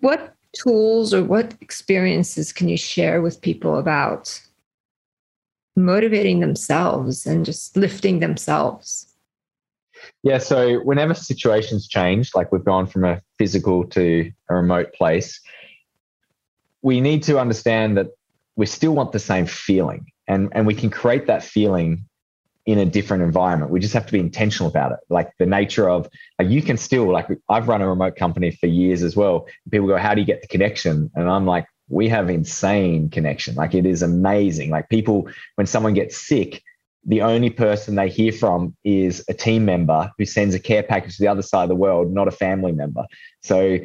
What 0.00 0.34
tools 0.60 1.14
or 1.14 1.22
what 1.22 1.54
experiences 1.60 2.52
can 2.52 2.68
you 2.68 2.76
share 2.76 3.22
with 3.22 3.40
people 3.40 3.78
about 3.78 4.40
motivating 5.76 6.40
themselves 6.40 7.26
and 7.26 7.46
just 7.46 7.76
lifting 7.76 8.18
themselves? 8.18 9.06
Yeah, 10.24 10.38
so 10.38 10.80
whenever 10.80 11.14
situations 11.14 11.86
change, 11.86 12.34
like 12.34 12.50
we've 12.50 12.64
gone 12.64 12.88
from 12.88 13.04
a 13.04 13.22
physical 13.38 13.84
to 13.88 14.32
a 14.50 14.54
remote 14.56 14.92
place, 14.94 15.40
we 16.82 17.00
need 17.00 17.22
to 17.24 17.38
understand 17.38 17.96
that 17.96 18.08
we 18.56 18.66
still 18.66 18.94
want 18.94 19.12
the 19.12 19.18
same 19.20 19.46
feeling 19.46 20.06
and 20.28 20.50
and 20.52 20.66
we 20.66 20.74
can 20.74 20.90
create 20.90 21.26
that 21.26 21.42
feeling 21.42 22.06
in 22.66 22.78
a 22.78 22.84
different 22.84 23.22
environment. 23.22 23.70
We 23.70 23.78
just 23.78 23.94
have 23.94 24.06
to 24.06 24.12
be 24.12 24.18
intentional 24.18 24.68
about 24.68 24.90
it. 24.92 24.98
Like 25.08 25.30
the 25.38 25.46
nature 25.46 25.88
of 25.88 26.08
like 26.38 26.48
you 26.48 26.62
can 26.62 26.76
still 26.76 27.10
like 27.10 27.28
I've 27.48 27.68
run 27.68 27.80
a 27.80 27.88
remote 27.88 28.16
company 28.16 28.50
for 28.50 28.66
years 28.66 29.02
as 29.02 29.16
well. 29.16 29.46
People 29.70 29.86
go, 29.86 29.96
"How 29.96 30.14
do 30.14 30.20
you 30.20 30.26
get 30.26 30.42
the 30.42 30.48
connection?" 30.48 31.10
And 31.14 31.30
I'm 31.30 31.46
like, 31.46 31.66
"We 31.88 32.08
have 32.08 32.28
insane 32.28 33.08
connection. 33.08 33.54
Like 33.54 33.74
it 33.74 33.86
is 33.86 34.02
amazing. 34.02 34.70
Like 34.70 34.88
people 34.88 35.28
when 35.54 35.66
someone 35.66 35.94
gets 35.94 36.16
sick, 36.16 36.62
the 37.04 37.22
only 37.22 37.50
person 37.50 37.94
they 37.94 38.08
hear 38.08 38.32
from 38.32 38.76
is 38.84 39.24
a 39.28 39.34
team 39.34 39.64
member 39.64 40.10
who 40.18 40.24
sends 40.24 40.54
a 40.54 40.60
care 40.60 40.82
package 40.82 41.16
to 41.16 41.22
the 41.22 41.28
other 41.28 41.42
side 41.42 41.62
of 41.62 41.68
the 41.68 41.76
world, 41.76 42.12
not 42.12 42.26
a 42.26 42.32
family 42.32 42.72
member. 42.72 43.04
So 43.42 43.78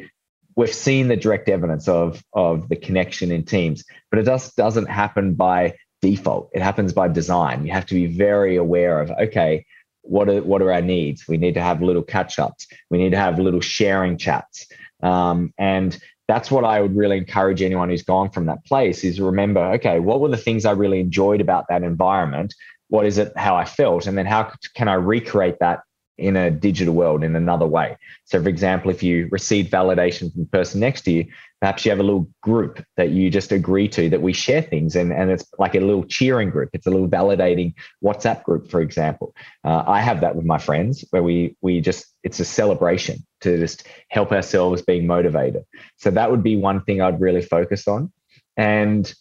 we've 0.56 0.74
seen 0.74 1.06
the 1.06 1.16
direct 1.16 1.48
evidence 1.48 1.86
of 1.86 2.22
of 2.32 2.68
the 2.68 2.76
connection 2.76 3.30
in 3.30 3.44
teams, 3.44 3.84
but 4.10 4.18
it 4.18 4.26
just 4.26 4.56
doesn't 4.56 4.86
happen 4.86 5.34
by 5.34 5.74
default. 6.02 6.50
It 6.52 6.60
happens 6.60 6.92
by 6.92 7.08
design. 7.08 7.64
You 7.64 7.72
have 7.72 7.86
to 7.86 7.94
be 7.94 8.06
very 8.06 8.56
aware 8.56 9.00
of, 9.00 9.10
okay, 9.12 9.64
what 10.02 10.28
are 10.28 10.42
what 10.42 10.60
are 10.60 10.72
our 10.72 10.82
needs? 10.82 11.26
We 11.28 11.36
need 11.36 11.54
to 11.54 11.62
have 11.62 11.80
little 11.80 12.02
catch 12.02 12.38
ups. 12.38 12.66
We 12.90 12.98
need 12.98 13.10
to 13.10 13.18
have 13.18 13.38
little 13.38 13.60
sharing 13.60 14.18
chats. 14.18 14.66
Um, 15.02 15.54
and 15.58 15.98
that's 16.28 16.50
what 16.50 16.64
I 16.64 16.80
would 16.80 16.96
really 16.96 17.18
encourage 17.18 17.62
anyone 17.62 17.88
who's 17.88 18.02
gone 18.02 18.30
from 18.30 18.46
that 18.46 18.64
place 18.64 19.04
is 19.04 19.20
remember, 19.20 19.60
okay, 19.74 20.00
what 20.00 20.20
were 20.20 20.28
the 20.28 20.36
things 20.36 20.64
I 20.64 20.72
really 20.72 21.00
enjoyed 21.00 21.40
about 21.40 21.66
that 21.68 21.82
environment? 21.82 22.54
What 22.88 23.06
is 23.06 23.18
it, 23.18 23.32
how 23.36 23.56
I 23.56 23.64
felt? 23.64 24.06
And 24.06 24.18
then 24.18 24.26
how 24.26 24.52
can 24.74 24.88
I 24.88 24.94
recreate 24.94 25.58
that 25.60 25.80
in 26.18 26.36
a 26.36 26.50
digital 26.50 26.94
world 26.94 27.24
in 27.24 27.34
another 27.34 27.66
way. 27.66 27.96
So, 28.24 28.42
for 28.42 28.48
example, 28.48 28.90
if 28.90 29.02
you 29.02 29.28
receive 29.30 29.66
validation 29.66 30.32
from 30.32 30.42
the 30.42 30.48
person 30.48 30.80
next 30.80 31.02
to 31.02 31.10
you, 31.10 31.26
perhaps 31.60 31.84
you 31.84 31.90
have 31.90 32.00
a 32.00 32.02
little 32.02 32.28
group 32.42 32.84
that 32.96 33.10
you 33.10 33.30
just 33.30 33.52
agree 33.52 33.88
to 33.88 34.10
that 34.10 34.20
we 34.20 34.32
share 34.32 34.62
things, 34.62 34.94
and, 34.96 35.12
and 35.12 35.30
it's 35.30 35.44
like 35.58 35.74
a 35.74 35.80
little 35.80 36.04
cheering 36.04 36.50
group. 36.50 36.70
It's 36.72 36.86
a 36.86 36.90
little 36.90 37.08
validating 37.08 37.74
WhatsApp 38.04 38.44
group, 38.44 38.70
for 38.70 38.80
example. 38.80 39.34
Uh, 39.64 39.84
I 39.86 40.00
have 40.00 40.20
that 40.20 40.36
with 40.36 40.44
my 40.44 40.58
friends 40.58 41.04
where 41.10 41.22
we 41.22 41.56
we 41.60 41.80
just 41.80 42.06
it's 42.22 42.40
a 42.40 42.44
celebration 42.44 43.24
to 43.40 43.58
just 43.58 43.86
help 44.08 44.32
ourselves 44.32 44.82
being 44.82 45.06
motivated. 45.06 45.64
So 45.96 46.10
that 46.10 46.30
would 46.30 46.42
be 46.42 46.56
one 46.56 46.82
thing 46.84 47.00
I'd 47.00 47.20
really 47.20 47.42
focus 47.42 47.88
on, 47.88 48.12
and 48.56 49.12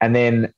and 0.00 0.14
then 0.14 0.52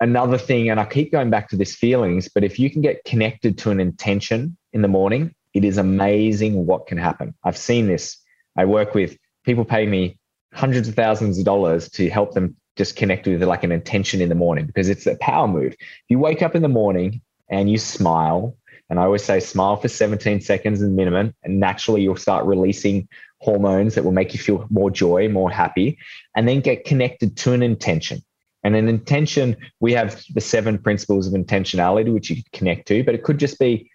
another 0.00 0.38
thing, 0.38 0.70
and 0.70 0.78
I 0.78 0.84
keep 0.84 1.12
going 1.12 1.30
back 1.30 1.48
to 1.50 1.56
this 1.56 1.74
feelings, 1.74 2.28
but 2.28 2.44
if 2.44 2.58
you 2.58 2.70
can 2.70 2.82
get 2.82 3.04
connected 3.04 3.58
to 3.58 3.70
an 3.70 3.80
intention 3.80 4.56
in 4.76 4.82
the 4.82 4.88
morning, 4.88 5.34
it 5.54 5.64
is 5.64 5.78
amazing 5.78 6.66
what 6.66 6.86
can 6.86 6.98
happen. 6.98 7.34
I've 7.42 7.56
seen 7.56 7.88
this. 7.88 8.18
I 8.58 8.66
work 8.66 8.94
with 8.94 9.16
people 9.42 9.64
pay 9.64 9.86
me 9.86 10.18
hundreds 10.52 10.86
of 10.86 10.94
thousands 10.94 11.38
of 11.38 11.46
dollars 11.46 11.88
to 11.92 12.10
help 12.10 12.34
them 12.34 12.54
just 12.76 12.94
connect 12.94 13.26
with 13.26 13.42
like 13.42 13.64
an 13.64 13.72
intention 13.72 14.20
in 14.20 14.28
the 14.28 14.34
morning 14.34 14.66
because 14.66 14.90
it's 14.90 15.06
a 15.06 15.16
power 15.16 15.48
move. 15.48 15.72
If 15.72 16.04
you 16.10 16.18
wake 16.18 16.42
up 16.42 16.54
in 16.54 16.60
the 16.60 16.68
morning 16.68 17.22
and 17.48 17.70
you 17.70 17.78
smile, 17.78 18.54
and 18.90 19.00
I 19.00 19.04
always 19.04 19.24
say 19.24 19.40
smile 19.40 19.76
for 19.76 19.88
17 19.88 20.42
seconds 20.42 20.82
in 20.82 20.94
minimum, 20.94 21.34
and 21.42 21.58
naturally 21.58 22.02
you'll 22.02 22.16
start 22.16 22.44
releasing 22.44 23.08
hormones 23.40 23.94
that 23.94 24.04
will 24.04 24.12
make 24.12 24.34
you 24.34 24.38
feel 24.38 24.66
more 24.68 24.90
joy, 24.90 25.26
more 25.30 25.50
happy, 25.50 25.98
and 26.34 26.46
then 26.46 26.60
get 26.60 26.84
connected 26.84 27.34
to 27.38 27.54
an 27.54 27.62
intention. 27.62 28.22
And 28.62 28.76
an 28.76 28.88
intention, 28.88 29.56
we 29.80 29.92
have 29.94 30.22
the 30.34 30.40
seven 30.42 30.76
principles 30.76 31.26
of 31.26 31.32
intentionality, 31.32 32.12
which 32.12 32.28
you 32.28 32.42
connect 32.52 32.88
to, 32.88 33.02
but 33.04 33.14
it 33.14 33.22
could 33.22 33.38
just 33.38 33.58
be 33.58 33.90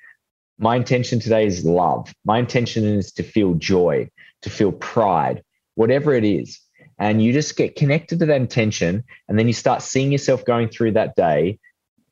my 0.61 0.75
intention 0.75 1.19
today 1.19 1.45
is 1.47 1.65
love. 1.65 2.13
My 2.23 2.37
intention 2.37 2.85
is 2.85 3.11
to 3.13 3.23
feel 3.23 3.55
joy, 3.55 4.09
to 4.43 4.49
feel 4.49 4.71
pride, 4.71 5.43
whatever 5.73 6.13
it 6.13 6.23
is. 6.23 6.59
And 6.99 7.21
you 7.21 7.33
just 7.33 7.57
get 7.57 7.75
connected 7.75 8.19
to 8.19 8.27
that 8.27 8.39
intention. 8.39 9.03
And 9.27 9.39
then 9.39 9.47
you 9.47 9.53
start 9.53 9.81
seeing 9.81 10.11
yourself 10.11 10.45
going 10.45 10.69
through 10.69 10.91
that 10.91 11.15
day, 11.15 11.57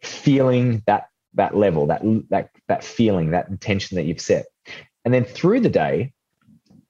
feeling 0.01 0.81
that, 0.87 1.09
that 1.35 1.55
level, 1.55 1.85
that, 1.87 2.01
that, 2.31 2.49
that 2.67 2.83
feeling, 2.83 3.29
that 3.31 3.49
intention 3.49 3.95
that 3.97 4.05
you've 4.05 4.19
set. 4.19 4.47
And 5.05 5.13
then 5.13 5.25
through 5.25 5.59
the 5.59 5.69
day, 5.69 6.11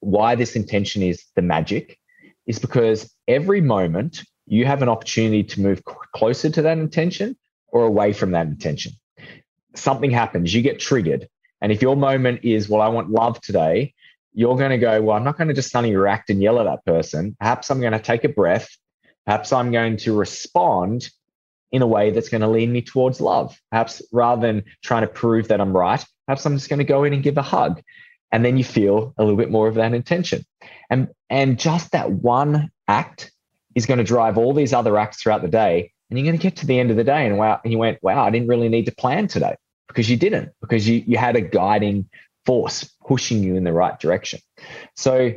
why 0.00 0.36
this 0.36 0.56
intention 0.56 1.02
is 1.02 1.22
the 1.36 1.42
magic 1.42 1.98
is 2.46 2.58
because 2.58 3.14
every 3.28 3.60
moment 3.60 4.24
you 4.46 4.64
have 4.64 4.80
an 4.80 4.88
opportunity 4.88 5.44
to 5.44 5.60
move 5.60 5.82
closer 6.14 6.48
to 6.48 6.62
that 6.62 6.78
intention 6.78 7.36
or 7.68 7.84
away 7.84 8.14
from 8.14 8.30
that 8.30 8.46
intention. 8.46 8.92
Something 9.76 10.10
happens, 10.10 10.54
you 10.54 10.62
get 10.62 10.80
triggered, 10.80 11.28
and 11.60 11.72
if 11.72 11.82
your 11.82 11.96
moment 11.96 12.40
is, 12.42 12.68
well, 12.68 12.80
I 12.80 12.88
want 12.88 13.10
love 13.10 13.40
today, 13.40 13.94
you're 14.32 14.56
going 14.56 14.70
to 14.70 14.78
go, 14.78 15.02
well, 15.02 15.16
I'm 15.16 15.24
not 15.24 15.36
going 15.36 15.48
to 15.48 15.54
just 15.54 15.70
suddenly 15.70 15.96
react 15.96 16.30
and 16.30 16.40
yell 16.40 16.58
at 16.60 16.64
that 16.64 16.84
person. 16.84 17.36
Perhaps 17.40 17.70
I'm 17.70 17.80
going 17.80 17.92
to 17.92 17.98
take 17.98 18.24
a 18.24 18.28
breath. 18.28 18.68
Perhaps 19.26 19.52
I'm 19.52 19.72
going 19.72 19.96
to 19.98 20.14
respond 20.14 21.10
in 21.72 21.82
a 21.82 21.86
way 21.86 22.10
that's 22.10 22.28
going 22.28 22.40
to 22.40 22.48
lead 22.48 22.68
me 22.68 22.82
towards 22.82 23.20
love. 23.20 23.58
Perhaps 23.70 24.02
rather 24.12 24.46
than 24.46 24.64
trying 24.82 25.02
to 25.02 25.08
prove 25.08 25.48
that 25.48 25.60
I'm 25.60 25.76
right, 25.76 26.04
perhaps 26.26 26.46
I'm 26.46 26.56
just 26.56 26.68
going 26.68 26.78
to 26.78 26.84
go 26.84 27.04
in 27.04 27.12
and 27.12 27.22
give 27.22 27.36
a 27.38 27.42
hug. 27.42 27.82
And 28.32 28.44
then 28.44 28.56
you 28.56 28.64
feel 28.64 29.12
a 29.18 29.24
little 29.24 29.36
bit 29.36 29.50
more 29.50 29.68
of 29.68 29.74
that 29.74 29.92
intention. 29.92 30.44
And, 30.88 31.08
and 31.28 31.58
just 31.58 31.90
that 31.92 32.10
one 32.10 32.70
act 32.88 33.32
is 33.74 33.86
going 33.86 33.98
to 33.98 34.04
drive 34.04 34.38
all 34.38 34.52
these 34.52 34.72
other 34.72 34.96
acts 34.96 35.22
throughout 35.22 35.42
the 35.42 35.48
day. 35.48 35.92
And 36.08 36.18
you're 36.18 36.26
going 36.26 36.38
to 36.38 36.42
get 36.42 36.56
to 36.56 36.66
the 36.66 36.78
end 36.78 36.90
of 36.90 36.96
the 36.96 37.04
day 37.04 37.26
and 37.26 37.38
wow, 37.38 37.60
and 37.62 37.72
you 37.72 37.78
went, 37.78 37.98
wow, 38.02 38.24
I 38.24 38.30
didn't 38.30 38.48
really 38.48 38.68
need 38.68 38.86
to 38.86 38.94
plan 38.94 39.28
today 39.28 39.56
because 39.90 40.08
you 40.08 40.16
didn't, 40.16 40.52
because 40.60 40.88
you, 40.88 41.02
you 41.04 41.18
had 41.18 41.34
a 41.34 41.40
guiding 41.40 42.08
force 42.46 42.84
pushing 43.06 43.42
you 43.42 43.56
in 43.56 43.64
the 43.64 43.72
right 43.72 43.98
direction. 43.98 44.38
So 44.94 45.32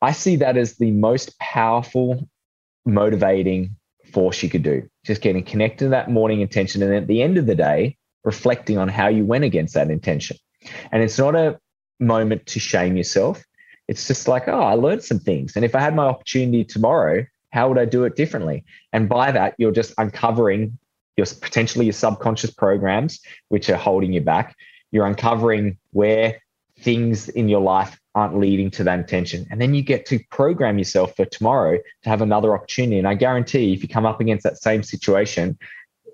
I 0.00 0.12
see 0.12 0.36
that 0.36 0.56
as 0.56 0.76
the 0.76 0.92
most 0.92 1.36
powerful, 1.40 2.28
motivating 2.86 3.76
force 4.12 4.40
you 4.40 4.48
could 4.48 4.62
do. 4.62 4.88
Just 5.04 5.20
getting 5.20 5.42
connected 5.42 5.86
to 5.86 5.88
that 5.90 6.10
morning 6.10 6.40
intention. 6.40 6.80
And 6.82 6.94
at 6.94 7.08
the 7.08 7.22
end 7.22 7.38
of 7.38 7.46
the 7.46 7.56
day, 7.56 7.96
reflecting 8.22 8.78
on 8.78 8.88
how 8.88 9.08
you 9.08 9.24
went 9.24 9.42
against 9.42 9.74
that 9.74 9.90
intention. 9.90 10.36
And 10.92 11.02
it's 11.02 11.18
not 11.18 11.34
a 11.34 11.58
moment 11.98 12.46
to 12.46 12.60
shame 12.60 12.96
yourself. 12.96 13.42
It's 13.88 14.06
just 14.06 14.28
like, 14.28 14.46
oh, 14.46 14.60
I 14.60 14.74
learned 14.74 15.02
some 15.02 15.18
things. 15.18 15.56
And 15.56 15.64
if 15.64 15.74
I 15.74 15.80
had 15.80 15.96
my 15.96 16.04
opportunity 16.04 16.64
tomorrow, 16.64 17.26
how 17.50 17.68
would 17.68 17.78
I 17.78 17.84
do 17.84 18.04
it 18.04 18.14
differently? 18.14 18.64
And 18.92 19.08
by 19.08 19.32
that, 19.32 19.54
you're 19.58 19.72
just 19.72 19.92
uncovering 19.98 20.78
your 21.16 21.26
potentially 21.40 21.86
your 21.86 21.92
subconscious 21.92 22.50
programs 22.50 23.20
which 23.48 23.68
are 23.68 23.76
holding 23.76 24.12
you 24.12 24.20
back. 24.20 24.56
You're 24.90 25.06
uncovering 25.06 25.78
where 25.92 26.40
things 26.80 27.28
in 27.28 27.48
your 27.48 27.60
life 27.60 27.98
aren't 28.14 28.38
leading 28.38 28.70
to 28.70 28.84
that 28.84 28.98
intention. 28.98 29.46
And 29.50 29.60
then 29.60 29.74
you 29.74 29.82
get 29.82 30.04
to 30.06 30.20
program 30.30 30.78
yourself 30.78 31.16
for 31.16 31.24
tomorrow 31.24 31.78
to 32.02 32.08
have 32.08 32.20
another 32.20 32.54
opportunity. 32.54 32.98
And 32.98 33.08
i 33.08 33.14
guarantee 33.14 33.72
if 33.72 33.82
you 33.82 33.88
come 33.88 34.06
up 34.06 34.20
against 34.20 34.44
that 34.44 34.58
same 34.58 34.82
situation 34.82 35.58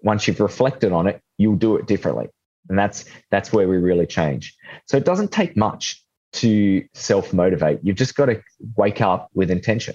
once 0.03 0.29
you've 0.29 0.41
reflected 0.41 0.93
on 0.93 1.09
it 1.09 1.21
you'll 1.39 1.57
do 1.57 1.77
it 1.77 1.87
differently. 1.87 2.29
And 2.69 2.79
that's 2.79 3.05
that's 3.31 3.53
where 3.53 3.69
we 3.69 3.79
really 3.79 4.07
change. 4.07 4.55
So 4.87 4.97
it 4.97 5.05
doesn't 5.05 5.33
take 5.33 5.57
much 5.57 6.03
to 6.35 6.87
self 6.93 7.33
motivate 7.33 7.81
you've 7.83 7.97
just 7.97 8.15
got 8.15 8.27
to 8.27 8.43
wake 8.77 9.01
up 9.01 9.31
with 9.35 9.51
intention. 9.51 9.95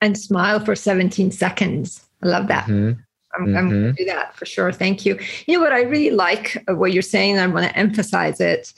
And 0.00 0.16
smile 0.16 0.60
for 0.60 0.74
17 0.74 1.30
seconds. 1.30 2.08
I 2.22 2.28
love 2.28 2.48
that. 2.48 2.64
Mm-hmm. 2.64 3.00
I'm, 3.38 3.46
mm-hmm. 3.46 3.56
I'm 3.56 3.68
going 3.70 3.84
to 3.84 3.92
do 3.92 4.04
that 4.06 4.34
for 4.36 4.44
sure. 4.46 4.72
Thank 4.72 5.06
you. 5.06 5.18
You 5.46 5.58
know 5.58 5.64
what 5.64 5.72
I 5.72 5.82
really 5.82 6.10
like 6.10 6.62
what 6.68 6.92
you're 6.92 7.02
saying, 7.02 7.32
and 7.32 7.40
I 7.40 7.46
want 7.46 7.66
to 7.66 7.76
emphasize 7.76 8.40
it, 8.40 8.72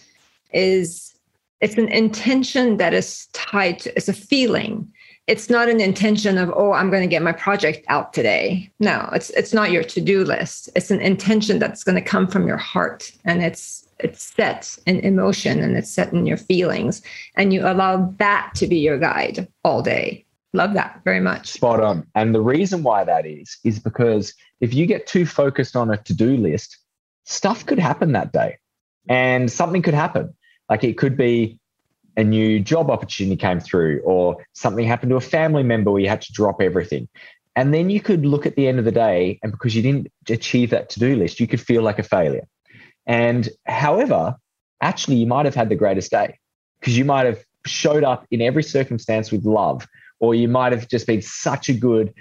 is 0.53 1.15
it's 1.61 1.77
an 1.77 1.89
intention 1.89 2.79
that 2.79 2.95
is 2.95 3.27
tied 3.33 3.81
to, 3.81 3.97
it's 3.97 4.09
a 4.09 4.13
feeling. 4.13 4.91
it's 5.27 5.49
not 5.49 5.69
an 5.69 5.81
intention 5.81 6.39
of 6.39 6.51
oh 6.57 6.73
i'm 6.73 6.91
going 6.91 7.03
to 7.03 7.07
get 7.07 7.23
my 7.23 7.33
project 7.33 7.85
out 7.89 8.13
today 8.13 8.71
no 8.81 9.09
it's 9.13 9.31
it's 9.31 9.55
not 9.55 9.71
your 9.71 9.85
to-do 9.85 10.25
list 10.25 10.69
it's 10.75 10.91
an 10.91 11.01
intention 11.01 11.59
that's 11.59 11.85
going 11.85 11.95
to 11.95 12.01
come 12.03 12.27
from 12.27 12.47
your 12.47 12.57
heart 12.57 13.13
and 13.25 13.43
it's 13.43 13.87
it's 14.01 14.23
set 14.35 14.77
in 14.87 14.99
emotion 15.01 15.61
and 15.63 15.77
it's 15.77 15.91
set 15.91 16.13
in 16.13 16.27
your 16.27 16.37
feelings 16.37 17.03
and 17.37 17.53
you 17.53 17.61
allow 17.67 18.13
that 18.19 18.51
to 18.55 18.67
be 18.67 18.79
your 18.79 18.99
guide 18.99 19.47
all 19.63 19.83
day 19.83 20.25
love 20.53 20.75
that 20.75 21.01
very 21.05 21.21
much 21.21 21.47
spot 21.49 21.81
on 21.81 22.07
and 22.15 22.35
the 22.35 22.41
reason 22.41 22.83
why 22.83 23.05
that 23.05 23.27
is 23.27 23.59
is 23.65 23.79
because 23.79 24.35
if 24.61 24.75
you 24.75 24.85
get 24.87 25.07
too 25.07 25.25
focused 25.25 25.77
on 25.77 25.91
a 25.91 25.97
to-do 25.99 26.37
list 26.37 26.79
stuff 27.25 27.65
could 27.67 27.79
happen 27.79 28.13
that 28.13 28.33
day 28.33 28.57
and 29.09 29.51
something 29.51 29.83
could 29.83 29.95
happen 29.95 30.35
like 30.69 30.85
it 30.85 30.99
could 30.99 31.17
be 31.17 31.61
a 32.17 32.25
new 32.25 32.61
job 32.61 32.91
opportunity 32.91 33.37
came 33.37 33.61
through 33.61 34.01
or 34.05 34.37
something 34.53 34.87
happened 34.87 35.11
to 35.11 35.17
a 35.17 35.21
family 35.21 35.63
member 35.63 35.91
where 35.91 36.01
you 36.01 36.09
had 36.09 36.23
to 36.23 36.33
drop 36.33 36.61
everything. 36.61 37.09
And 37.57 37.75
then 37.75 37.91
you 37.91 38.01
could 38.01 38.25
look 38.25 38.47
at 38.47 38.57
the 38.57 38.69
end 38.69 38.79
of 38.79 38.85
the 38.85 38.93
day, 38.93 39.39
and 39.43 39.51
because 39.51 39.75
you 39.75 39.83
didn't 39.83 40.09
achieve 40.29 40.71
that 40.71 40.89
to 40.91 41.01
do 41.01 41.17
list, 41.17 41.41
you 41.41 41.47
could 41.47 41.61
feel 41.61 41.83
like 41.83 41.99
a 41.99 42.03
failure. 42.05 42.47
And 43.07 43.49
however, 43.67 44.37
actually, 44.81 45.17
you 45.17 45.27
might 45.27 45.47
have 45.47 45.55
had 45.55 45.69
the 45.69 45.75
greatest 45.75 46.11
day 46.11 46.39
because 46.79 46.97
you 46.97 47.05
might 47.05 47.27
have 47.27 47.43
showed 47.67 48.05
up 48.05 48.25
in 48.31 48.41
every 48.41 48.63
circumstance 48.63 49.33
with 49.33 49.45
love, 49.45 49.87
or 50.21 50.35
you 50.35 50.47
might 50.47 50.73
have 50.73 50.87
just 50.87 51.07
been 51.07 51.23
such 51.23 51.69
a 51.69 51.73
good 51.73 52.15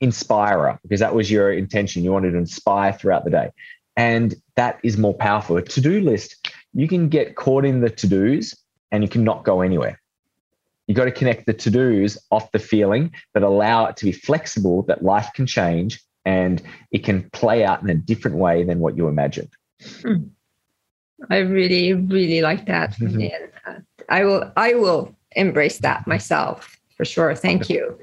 inspirer 0.00 0.78
because 0.82 1.00
that 1.00 1.14
was 1.14 1.30
your 1.30 1.52
intention. 1.52 2.04
You 2.04 2.12
wanted 2.12 2.32
to 2.32 2.38
inspire 2.38 2.92
throughout 2.92 3.24
the 3.24 3.30
day. 3.30 3.50
And 3.96 4.34
that 4.56 4.78
is 4.82 4.96
more 4.96 5.14
powerful. 5.14 5.56
A 5.56 5.62
to 5.62 5.80
do 5.80 6.00
list, 6.00 6.48
you 6.72 6.88
can 6.88 7.08
get 7.08 7.36
caught 7.36 7.64
in 7.64 7.80
the 7.80 7.90
to 7.90 8.06
dos 8.06 8.56
and 8.90 9.02
you 9.02 9.08
cannot 9.08 9.44
go 9.44 9.60
anywhere. 9.60 10.00
You 10.86 10.94
got 10.94 11.04
to 11.04 11.12
connect 11.12 11.46
the 11.46 11.54
to 11.54 11.70
dos 11.70 12.18
off 12.30 12.50
the 12.52 12.58
feeling, 12.58 13.12
but 13.32 13.42
allow 13.42 13.86
it 13.86 13.96
to 13.98 14.04
be 14.04 14.12
flexible 14.12 14.82
that 14.82 15.02
life 15.02 15.30
can 15.34 15.46
change 15.46 16.00
and 16.24 16.62
it 16.90 17.04
can 17.04 17.28
play 17.30 17.64
out 17.64 17.82
in 17.82 17.90
a 17.90 17.94
different 17.94 18.36
way 18.36 18.64
than 18.64 18.80
what 18.80 18.96
you 18.96 19.08
imagined. 19.08 19.50
Hmm. 20.02 20.24
I 21.30 21.38
really, 21.38 21.92
really 21.92 22.40
like 22.42 22.66
that. 22.66 22.96
Mm-hmm. 23.04 23.80
I 24.10 24.24
will, 24.24 24.52
I 24.54 24.74
will 24.74 25.16
embrace 25.34 25.78
that 25.78 26.06
myself 26.06 26.73
for 26.96 27.04
sure. 27.04 27.34
Thank 27.34 27.68
you. 27.68 27.98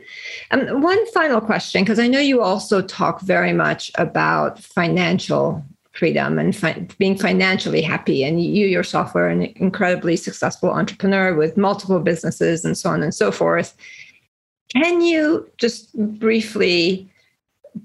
Um, 0.52 0.82
one 0.82 1.06
final 1.12 1.42
question, 1.42 1.84
because 1.84 2.00
I 2.00 2.08
know 2.08 2.20
you 2.20 2.42
also 2.42 2.82
talk 2.82 3.22
very 3.22 3.54
much 3.54 3.92
about 3.96 4.60
financial 4.60 5.64
freedom 5.94 6.40
and 6.40 6.56
fi- 6.56 6.88
being 6.98 7.18
financially 7.18 7.82
happy. 7.82 8.24
And 8.24 8.42
you 8.44 8.66
yourself 8.66 9.14
were 9.14 9.28
an 9.28 9.44
incredibly 9.58 10.16
successful 10.16 10.72
entrepreneur 10.72 11.36
with 11.36 11.58
multiple 11.58 12.00
businesses 12.00 12.64
and 12.64 12.78
so 12.78 12.90
on 12.90 13.04
and 13.04 13.14
so 13.14 13.32
forth. 13.32 13.76
Can 14.74 15.02
you 15.02 15.50
just 15.58 15.94
briefly, 16.18 17.12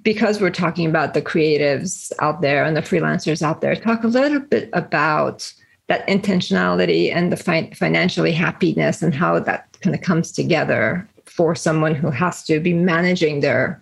because 0.03 0.41
we're 0.41 0.51
talking 0.51 0.89
about 0.89 1.15
the 1.15 1.23
creatives 1.23 2.13
out 2.21 2.43
there 2.43 2.65
and 2.65 2.77
the 2.77 2.81
freelancers 2.81 3.43
out 3.43 3.61
there, 3.61 3.75
talk 3.75 4.05
a 4.05 4.09
little 4.09 4.41
bit 4.41 4.71
about 4.73 5.53
that 5.89 6.07
intentionality 6.09 7.15
and 7.15 7.33
the 7.33 7.37
fi- 7.37 7.71
financially 7.71 8.33
happiness 8.33 9.03
and 9.03 9.15
how 9.15 9.39
that 9.41 9.66
kind 9.87 9.95
of 9.95 10.03
comes 10.03 10.33
together 10.33 11.09
for 11.27 11.55
someone 11.55 11.95
who 11.95 12.11
has 12.11 12.43
to 12.43 12.59
be 12.59 12.75
managing 12.75 13.39
their 13.39 13.81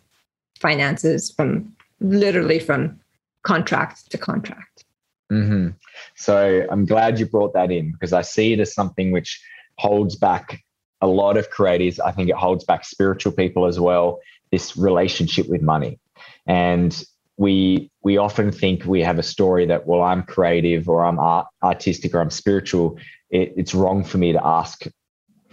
finances 0.60 1.30
from 1.30 1.74
literally 2.00 2.58
from 2.58 3.00
contract 3.42 4.10
to 4.10 4.18
contract. 4.18 4.84
Mm-hmm. 5.32 5.70
So 6.14 6.66
I'm 6.70 6.84
glad 6.84 7.18
you 7.18 7.24
brought 7.24 7.54
that 7.54 7.70
in 7.70 7.92
because 7.92 8.12
I 8.12 8.20
see 8.20 8.52
it 8.52 8.60
as 8.60 8.74
something 8.74 9.12
which 9.12 9.42
holds 9.78 10.14
back 10.14 10.62
a 11.00 11.06
lot 11.06 11.38
of 11.38 11.50
creatives. 11.50 11.98
I 11.98 12.12
think 12.12 12.28
it 12.28 12.36
holds 12.36 12.64
back 12.64 12.84
spiritual 12.84 13.32
people 13.32 13.64
as 13.64 13.80
well. 13.80 14.20
This 14.52 14.76
relationship 14.76 15.48
with 15.48 15.62
money, 15.62 15.98
and 16.46 17.02
we 17.38 17.90
we 18.02 18.18
often 18.18 18.52
think 18.52 18.84
we 18.84 19.00
have 19.00 19.18
a 19.18 19.22
story 19.22 19.64
that 19.66 19.86
well 19.86 20.02
I'm 20.02 20.22
creative 20.22 20.86
or 20.88 21.04
I'm 21.04 21.18
art, 21.18 21.46
artistic 21.62 22.14
or 22.14 22.20
I'm 22.20 22.30
spiritual. 22.30 22.98
It, 23.30 23.54
it's 23.56 23.74
wrong 23.74 24.04
for 24.04 24.18
me 24.18 24.32
to 24.32 24.46
ask 24.46 24.86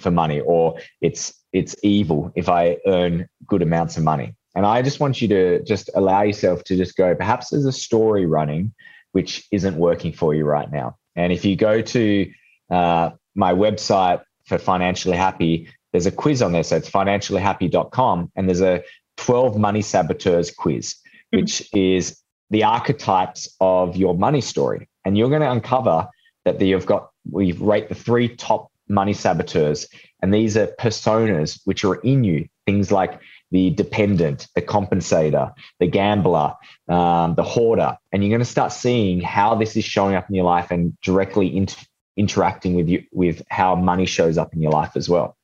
for 0.01 0.11
money 0.11 0.39
or 0.41 0.79
it's 1.01 1.33
it's 1.53 1.75
evil 1.83 2.31
if 2.35 2.49
I 2.49 2.77
earn 2.87 3.27
good 3.45 3.61
amounts 3.61 3.97
of 3.97 4.03
money. 4.03 4.35
And 4.55 4.65
I 4.65 4.81
just 4.81 4.99
want 4.99 5.21
you 5.21 5.27
to 5.29 5.63
just 5.63 5.89
allow 5.95 6.23
yourself 6.23 6.63
to 6.65 6.75
just 6.75 6.97
go, 6.97 7.15
perhaps 7.15 7.49
there's 7.49 7.65
a 7.65 7.71
story 7.71 8.25
running 8.25 8.73
which 9.11 9.45
isn't 9.51 9.75
working 9.75 10.13
for 10.13 10.33
you 10.33 10.45
right 10.45 10.71
now. 10.71 10.97
And 11.15 11.33
if 11.33 11.43
you 11.43 11.55
go 11.55 11.81
to 11.81 12.31
uh, 12.69 13.11
my 13.35 13.53
website 13.53 14.23
for 14.45 14.57
Financially 14.57 15.17
Happy, 15.17 15.69
there's 15.91 16.05
a 16.05 16.11
quiz 16.11 16.41
on 16.41 16.53
there. 16.53 16.63
So 16.63 16.77
it's 16.77 16.89
financiallyhappy.com. 16.89 18.31
And 18.35 18.47
there's 18.47 18.61
a 18.61 18.83
12 19.17 19.57
money 19.57 19.81
saboteurs 19.81 20.51
quiz, 20.51 20.95
hmm. 21.31 21.39
which 21.39 21.69
is 21.73 22.17
the 22.49 22.63
archetypes 22.63 23.53
of 23.59 23.95
your 23.95 24.15
money 24.15 24.41
story. 24.41 24.89
And 25.05 25.17
you're 25.17 25.29
going 25.29 25.41
to 25.41 25.51
uncover 25.51 26.07
that 26.45 26.59
you've 26.61 26.85
got, 26.85 27.09
we 27.29 27.51
rate 27.53 27.89
the 27.89 27.95
three 27.95 28.35
top 28.35 28.70
money 28.91 29.13
saboteurs. 29.13 29.87
And 30.21 30.33
these 30.33 30.55
are 30.57 30.67
personas 30.67 31.61
which 31.65 31.83
are 31.83 31.95
in 31.95 32.23
you, 32.23 32.47
things 32.65 32.91
like 32.91 33.19
the 33.49 33.71
dependent, 33.71 34.47
the 34.55 34.61
compensator, 34.61 35.53
the 35.79 35.87
gambler, 35.87 36.53
um, 36.87 37.35
the 37.35 37.43
hoarder. 37.43 37.97
And 38.11 38.23
you're 38.23 38.29
going 38.29 38.39
to 38.39 38.45
start 38.45 38.71
seeing 38.71 39.21
how 39.21 39.55
this 39.55 39.75
is 39.75 39.83
showing 39.83 40.15
up 40.15 40.29
in 40.29 40.35
your 40.35 40.45
life 40.45 40.71
and 40.71 40.99
directly 41.01 41.55
inter- 41.55 41.81
interacting 42.17 42.75
with 42.75 42.87
you 42.87 43.03
with 43.11 43.41
how 43.49 43.75
money 43.75 44.05
shows 44.05 44.37
up 44.37 44.53
in 44.53 44.61
your 44.61 44.71
life 44.71 44.91
as 44.95 45.09
well. 45.09 45.37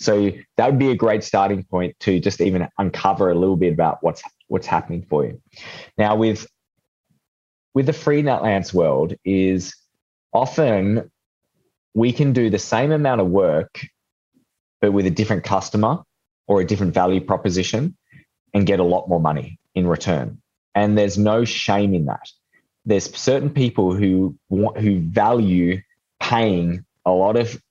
So 0.00 0.30
that 0.56 0.66
would 0.66 0.78
be 0.78 0.90
a 0.90 0.96
great 0.96 1.24
starting 1.24 1.64
point 1.64 1.96
to 2.00 2.20
just 2.20 2.40
even 2.40 2.68
uncover 2.78 3.30
a 3.30 3.34
little 3.34 3.56
bit 3.56 3.72
about 3.72 3.98
what's 4.00 4.22
what's 4.48 4.66
happening 4.66 5.04
for 5.08 5.24
you. 5.24 5.40
Now 5.98 6.16
with 6.16 6.46
with 7.74 7.86
the 7.86 7.92
freelance 7.92 8.72
world 8.72 9.14
is 9.24 9.74
often 10.32 11.10
we 11.94 12.12
can 12.12 12.32
do 12.32 12.50
the 12.50 12.58
same 12.58 12.92
amount 12.92 13.20
of 13.20 13.28
work 13.28 13.80
but 14.80 14.92
with 14.92 15.06
a 15.06 15.10
different 15.10 15.44
customer 15.44 15.98
or 16.46 16.60
a 16.60 16.66
different 16.66 16.92
value 16.92 17.20
proposition 17.20 17.96
and 18.52 18.66
get 18.66 18.80
a 18.80 18.84
lot 18.84 19.08
more 19.08 19.20
money 19.20 19.58
in 19.74 19.86
return. 19.86 20.42
And 20.74 20.98
there's 20.98 21.16
no 21.16 21.44
shame 21.44 21.94
in 21.94 22.06
that. 22.06 22.28
There's 22.84 23.16
certain 23.16 23.50
people 23.50 23.94
who 23.94 24.36
want, 24.48 24.78
who 24.78 25.00
value 25.00 25.80
paying 26.20 26.84
a 27.06 27.12
lot 27.12 27.36
of 27.36 27.62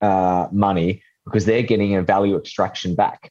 uh, 0.00 0.48
money 0.50 1.02
because 1.24 1.44
they're 1.44 1.62
getting 1.62 1.94
a 1.94 2.02
value 2.02 2.36
extraction 2.36 2.94
back. 2.94 3.30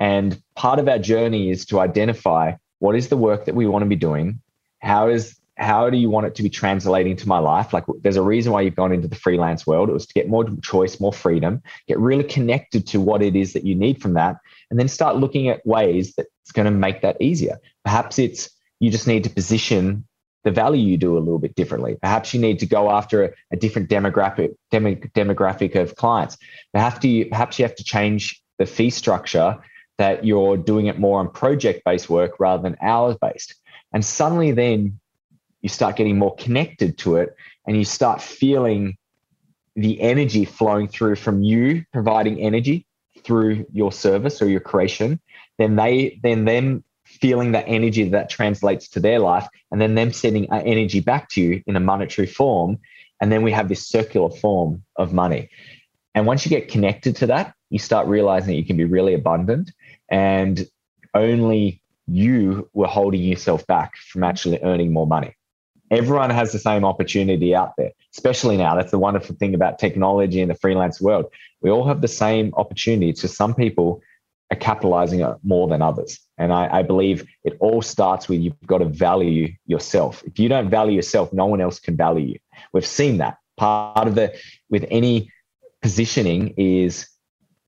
And 0.00 0.40
part 0.56 0.78
of 0.78 0.88
our 0.88 0.98
journey 0.98 1.50
is 1.50 1.66
to 1.66 1.80
identify 1.80 2.54
what 2.78 2.96
is 2.96 3.08
the 3.08 3.16
work 3.16 3.44
that 3.44 3.54
we 3.54 3.66
want 3.66 3.82
to 3.82 3.88
be 3.88 3.96
doing, 3.96 4.40
how 4.78 5.08
is 5.08 5.38
how 5.56 5.88
do 5.88 5.96
you 5.96 6.10
want 6.10 6.26
it 6.26 6.34
to 6.34 6.42
be 6.42 6.50
translating 6.50 7.16
to 7.16 7.28
my 7.28 7.38
life? 7.38 7.72
Like, 7.72 7.84
there's 8.00 8.16
a 8.16 8.22
reason 8.22 8.52
why 8.52 8.62
you've 8.62 8.74
gone 8.74 8.92
into 8.92 9.08
the 9.08 9.14
freelance 9.14 9.66
world. 9.66 9.88
It 9.88 9.92
was 9.92 10.06
to 10.06 10.14
get 10.14 10.28
more 10.28 10.44
choice, 10.62 10.98
more 10.98 11.12
freedom, 11.12 11.62
get 11.86 11.98
really 11.98 12.24
connected 12.24 12.86
to 12.88 13.00
what 13.00 13.22
it 13.22 13.36
is 13.36 13.52
that 13.52 13.64
you 13.64 13.74
need 13.74 14.02
from 14.02 14.14
that, 14.14 14.36
and 14.70 14.78
then 14.78 14.88
start 14.88 15.16
looking 15.16 15.48
at 15.48 15.64
ways 15.66 16.14
that's 16.16 16.52
going 16.52 16.66
to 16.66 16.72
make 16.72 17.02
that 17.02 17.20
easier. 17.20 17.58
Perhaps 17.84 18.18
it's 18.18 18.50
you 18.80 18.90
just 18.90 19.06
need 19.06 19.24
to 19.24 19.30
position 19.30 20.06
the 20.42 20.50
value 20.50 20.86
you 20.86 20.96
do 20.96 21.16
a 21.16 21.20
little 21.20 21.38
bit 21.38 21.54
differently. 21.54 21.96
Perhaps 22.02 22.34
you 22.34 22.40
need 22.40 22.58
to 22.58 22.66
go 22.66 22.90
after 22.90 23.24
a, 23.24 23.30
a 23.52 23.56
different 23.56 23.88
demographic 23.88 24.54
dem- 24.70 24.96
demographic 25.16 25.74
of 25.74 25.96
clients. 25.96 26.36
Perhaps 26.72 27.04
you 27.04 27.26
perhaps 27.26 27.58
you 27.58 27.64
have 27.64 27.76
to 27.76 27.84
change 27.84 28.42
the 28.58 28.66
fee 28.66 28.90
structure 28.90 29.58
that 29.98 30.24
you're 30.24 30.56
doing 30.56 30.86
it 30.86 30.98
more 30.98 31.20
on 31.20 31.30
project 31.30 31.82
based 31.84 32.10
work 32.10 32.38
rather 32.40 32.62
than 32.62 32.76
hours 32.82 33.16
based. 33.20 33.54
And 33.92 34.04
suddenly 34.04 34.52
then 34.52 34.98
you 35.64 35.70
start 35.70 35.96
getting 35.96 36.18
more 36.18 36.36
connected 36.36 36.96
to 36.98 37.16
it 37.16 37.34
and 37.66 37.76
you 37.76 37.84
start 37.84 38.20
feeling 38.20 38.96
the 39.74 39.98
energy 40.00 40.44
flowing 40.44 40.86
through 40.86 41.16
from 41.16 41.42
you 41.42 41.84
providing 41.92 42.38
energy 42.38 42.86
through 43.24 43.66
your 43.72 43.90
service 43.90 44.42
or 44.42 44.48
your 44.48 44.60
creation 44.60 45.18
then 45.58 45.74
they 45.76 46.20
then 46.22 46.44
them 46.44 46.84
feeling 47.04 47.52
that 47.52 47.64
energy 47.66 48.08
that 48.08 48.28
translates 48.28 48.88
to 48.88 49.00
their 49.00 49.18
life 49.18 49.46
and 49.70 49.80
then 49.80 49.94
them 49.94 50.12
sending 50.12 50.50
energy 50.52 51.00
back 51.00 51.28
to 51.30 51.40
you 51.40 51.62
in 51.66 51.76
a 51.76 51.80
monetary 51.80 52.26
form. 52.26 52.78
And 53.20 53.30
then 53.30 53.42
we 53.42 53.52
have 53.52 53.68
this 53.68 53.86
circular 53.86 54.30
form 54.30 54.82
of 54.96 55.12
money. 55.12 55.48
And 56.14 56.26
once 56.26 56.44
you 56.44 56.50
get 56.50 56.68
connected 56.68 57.14
to 57.16 57.26
that 57.26 57.54
you 57.70 57.78
start 57.78 58.06
realizing 58.06 58.48
that 58.48 58.54
you 58.56 58.64
can 58.64 58.76
be 58.76 58.84
really 58.84 59.14
abundant 59.14 59.72
and 60.08 60.66
only 61.14 61.82
you 62.06 62.68
were 62.72 62.86
holding 62.86 63.22
yourself 63.22 63.66
back 63.66 63.96
from 63.96 64.22
actually 64.22 64.60
earning 64.62 64.92
more 64.92 65.06
money 65.06 65.34
Everyone 65.94 66.30
has 66.30 66.52
the 66.52 66.58
same 66.58 66.84
opportunity 66.84 67.54
out 67.54 67.72
there, 67.78 67.92
especially 68.12 68.56
now. 68.56 68.74
That's 68.74 68.90
the 68.90 68.98
wonderful 68.98 69.36
thing 69.36 69.54
about 69.54 69.78
technology 69.78 70.40
in 70.40 70.48
the 70.48 70.54
freelance 70.54 71.00
world. 71.00 71.26
We 71.60 71.70
all 71.70 71.86
have 71.86 72.00
the 72.00 72.08
same 72.08 72.52
opportunity. 72.56 73.10
It's 73.10 73.20
just 73.20 73.36
some 73.36 73.54
people 73.54 74.02
are 74.50 74.56
capitalizing 74.56 75.20
it 75.20 75.36
more 75.44 75.68
than 75.68 75.82
others. 75.82 76.18
And 76.36 76.52
I, 76.52 76.78
I 76.78 76.82
believe 76.82 77.26
it 77.44 77.56
all 77.60 77.80
starts 77.80 78.28
with 78.28 78.40
you've 78.40 78.60
got 78.66 78.78
to 78.78 78.86
value 78.86 79.54
yourself. 79.66 80.22
If 80.26 80.38
you 80.38 80.48
don't 80.48 80.68
value 80.68 80.96
yourself, 80.96 81.32
no 81.32 81.46
one 81.46 81.60
else 81.60 81.78
can 81.78 81.96
value 81.96 82.26
you. 82.26 82.38
We've 82.72 82.86
seen 82.86 83.18
that. 83.18 83.38
Part 83.56 84.08
of 84.08 84.16
the, 84.16 84.34
with 84.68 84.84
any 84.90 85.30
positioning 85.80 86.54
is 86.56 87.08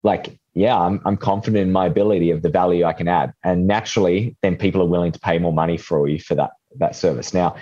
like 0.02 0.36
yeah, 0.56 0.74
I'm, 0.74 1.02
I'm 1.04 1.18
confident 1.18 1.66
in 1.66 1.70
my 1.70 1.84
ability 1.84 2.30
of 2.30 2.40
the 2.40 2.48
value 2.48 2.86
I 2.86 2.94
can 2.94 3.08
add. 3.08 3.34
And 3.44 3.66
naturally, 3.66 4.36
then 4.40 4.56
people 4.56 4.80
are 4.80 4.86
willing 4.86 5.12
to 5.12 5.18
pay 5.20 5.38
more 5.38 5.52
money 5.52 5.76
for 5.76 6.08
you 6.08 6.18
for 6.18 6.34
that, 6.34 6.52
that 6.78 6.96
service. 6.96 7.34
Now, 7.34 7.56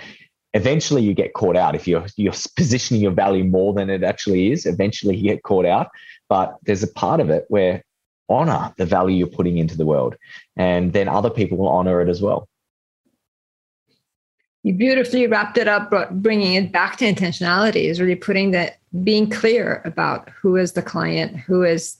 eventually 0.55 1.03
you 1.03 1.13
get 1.13 1.33
caught 1.33 1.55
out. 1.55 1.75
If 1.75 1.87
you're, 1.87 2.07
you're 2.15 2.33
positioning 2.55 3.03
your 3.03 3.11
value 3.11 3.43
more 3.43 3.73
than 3.73 3.89
it 3.89 4.03
actually 4.03 4.51
is, 4.51 4.65
eventually 4.65 5.15
you 5.15 5.23
get 5.23 5.43
caught 5.43 5.65
out. 5.65 5.89
But 6.29 6.57
there's 6.63 6.81
a 6.81 6.87
part 6.87 7.19
of 7.19 7.29
it 7.29 7.45
where 7.49 7.83
honor 8.29 8.73
the 8.77 8.85
value 8.85 9.17
you're 9.17 9.27
putting 9.27 9.57
into 9.57 9.77
the 9.77 9.85
world. 9.85 10.15
And 10.55 10.93
then 10.93 11.07
other 11.07 11.29
people 11.29 11.57
will 11.57 11.67
honor 11.67 12.01
it 12.01 12.09
as 12.09 12.21
well. 12.21 12.47
You 14.63 14.73
beautifully 14.73 15.27
wrapped 15.27 15.59
it 15.59 15.67
up, 15.67 15.93
bringing 16.11 16.55
it 16.55 16.71
back 16.71 16.97
to 16.97 17.05
intentionality 17.05 17.83
is 17.83 18.01
really 18.01 18.15
putting 18.15 18.49
that, 18.51 18.79
being 19.03 19.29
clear 19.29 19.81
about 19.85 20.29
who 20.29 20.55
is 20.55 20.71
the 20.71 20.81
client, 20.81 21.35
who 21.35 21.63
is, 21.63 21.97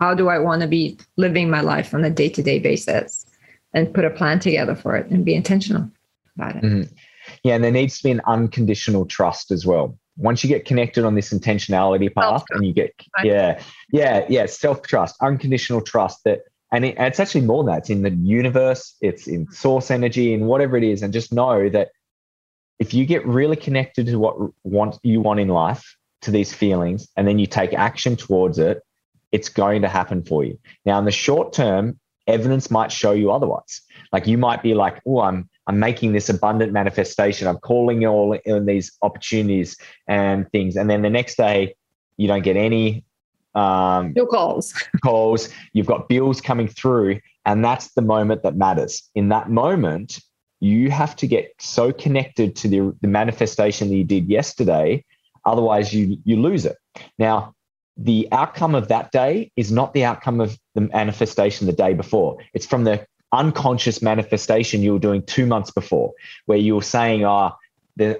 how 0.00 0.14
do 0.14 0.28
I 0.28 0.38
want 0.40 0.62
to 0.62 0.66
be 0.66 0.98
living 1.16 1.48
my 1.48 1.60
life 1.60 1.94
on 1.94 2.04
a 2.04 2.10
day 2.10 2.28
to 2.30 2.42
day 2.42 2.58
basis, 2.58 3.24
and 3.72 3.94
put 3.94 4.04
a 4.04 4.10
plan 4.10 4.40
together 4.40 4.74
for 4.74 4.96
it 4.96 5.06
and 5.10 5.24
be 5.24 5.34
intentional 5.34 5.88
about 6.34 6.56
it. 6.56 6.64
Mm-hmm. 6.64 6.92
Yeah, 7.42 7.54
and 7.54 7.64
there 7.64 7.70
needs 7.70 7.98
to 7.98 8.04
be 8.04 8.10
an 8.10 8.20
unconditional 8.26 9.06
trust 9.06 9.50
as 9.50 9.64
well. 9.64 9.98
Once 10.16 10.44
you 10.44 10.48
get 10.48 10.66
connected 10.66 11.04
on 11.04 11.14
this 11.14 11.32
intentionality 11.32 12.12
path 12.14 12.44
and 12.50 12.66
you 12.66 12.74
get 12.74 12.92
yeah 13.24 13.62
yeah 13.90 14.26
yeah 14.28 14.44
self 14.44 14.82
trust 14.82 15.16
unconditional 15.22 15.80
trust 15.80 16.24
that 16.24 16.40
and 16.72 16.84
it, 16.84 16.94
it's 16.98 17.18
actually 17.18 17.40
more 17.40 17.64
than 17.64 17.72
that. 17.72 17.78
It's 17.78 17.90
in 17.90 18.02
the 18.02 18.10
universe 18.10 18.96
it's 19.00 19.26
in 19.26 19.44
mm-hmm. 19.46 19.52
source 19.52 19.90
energy 19.90 20.34
and 20.34 20.46
whatever 20.46 20.76
it 20.76 20.84
is 20.84 21.02
and 21.02 21.12
just 21.12 21.32
know 21.32 21.70
that 21.70 21.90
if 22.78 22.92
you 22.92 23.06
get 23.06 23.26
really 23.26 23.56
connected 23.56 24.06
to 24.06 24.18
what 24.18 24.36
want 24.64 24.98
you 25.02 25.20
want 25.20 25.40
in 25.40 25.48
life 25.48 25.96
to 26.22 26.30
these 26.30 26.52
feelings 26.52 27.08
and 27.16 27.26
then 27.26 27.38
you 27.38 27.46
take 27.46 27.72
action 27.72 28.14
towards 28.16 28.58
it 28.58 28.82
it's 29.32 29.48
going 29.48 29.80
to 29.80 29.88
happen 29.88 30.24
for 30.24 30.44
you. 30.44 30.58
Now 30.84 30.98
in 30.98 31.04
the 31.06 31.12
short 31.12 31.52
term 31.54 31.98
evidence 32.26 32.70
might 32.70 32.92
show 32.92 33.12
you 33.12 33.30
otherwise. 33.32 33.80
Like 34.12 34.26
you 34.26 34.36
might 34.36 34.62
be 34.62 34.74
like 34.74 35.00
oh 35.06 35.20
i'm 35.20 35.48
I'm 35.70 35.78
making 35.78 36.10
this 36.10 36.28
abundant 36.28 36.72
manifestation. 36.72 37.46
I'm 37.46 37.58
calling 37.58 38.04
all 38.04 38.32
in 38.32 38.66
these 38.66 38.90
opportunities 39.02 39.76
and 40.08 40.50
things. 40.50 40.74
And 40.74 40.90
then 40.90 41.02
the 41.02 41.10
next 41.10 41.36
day, 41.36 41.76
you 42.16 42.26
don't 42.26 42.42
get 42.42 42.56
any 42.56 43.04
um, 43.54 44.12
no 44.16 44.26
calls. 44.26 44.74
calls. 45.04 45.48
You've 45.72 45.86
got 45.86 46.08
bills 46.08 46.40
coming 46.40 46.66
through, 46.66 47.20
and 47.46 47.64
that's 47.64 47.92
the 47.92 48.02
moment 48.02 48.42
that 48.42 48.56
matters. 48.56 49.08
In 49.14 49.28
that 49.28 49.48
moment, 49.48 50.18
you 50.58 50.90
have 50.90 51.14
to 51.16 51.28
get 51.28 51.52
so 51.60 51.92
connected 51.92 52.56
to 52.56 52.68
the, 52.68 52.96
the 53.00 53.06
manifestation 53.06 53.90
that 53.90 53.94
you 53.94 54.02
did 54.02 54.28
yesterday. 54.28 55.04
Otherwise, 55.44 55.94
you 55.94 56.16
you 56.24 56.34
lose 56.34 56.66
it. 56.66 56.78
Now, 57.16 57.54
the 57.96 58.26
outcome 58.32 58.74
of 58.74 58.88
that 58.88 59.12
day 59.12 59.52
is 59.54 59.70
not 59.70 59.94
the 59.94 60.04
outcome 60.04 60.40
of 60.40 60.58
the 60.74 60.80
manifestation 60.80 61.68
the 61.68 61.72
day 61.72 61.94
before. 61.94 62.38
It's 62.54 62.66
from 62.66 62.82
the 62.82 63.06
unconscious 63.32 64.02
manifestation 64.02 64.82
you 64.82 64.92
were 64.92 64.98
doing 64.98 65.22
two 65.22 65.46
months 65.46 65.70
before, 65.70 66.12
where 66.46 66.58
you 66.58 66.74
were 66.74 66.82
saying, 66.82 67.24
oh, 67.24 67.52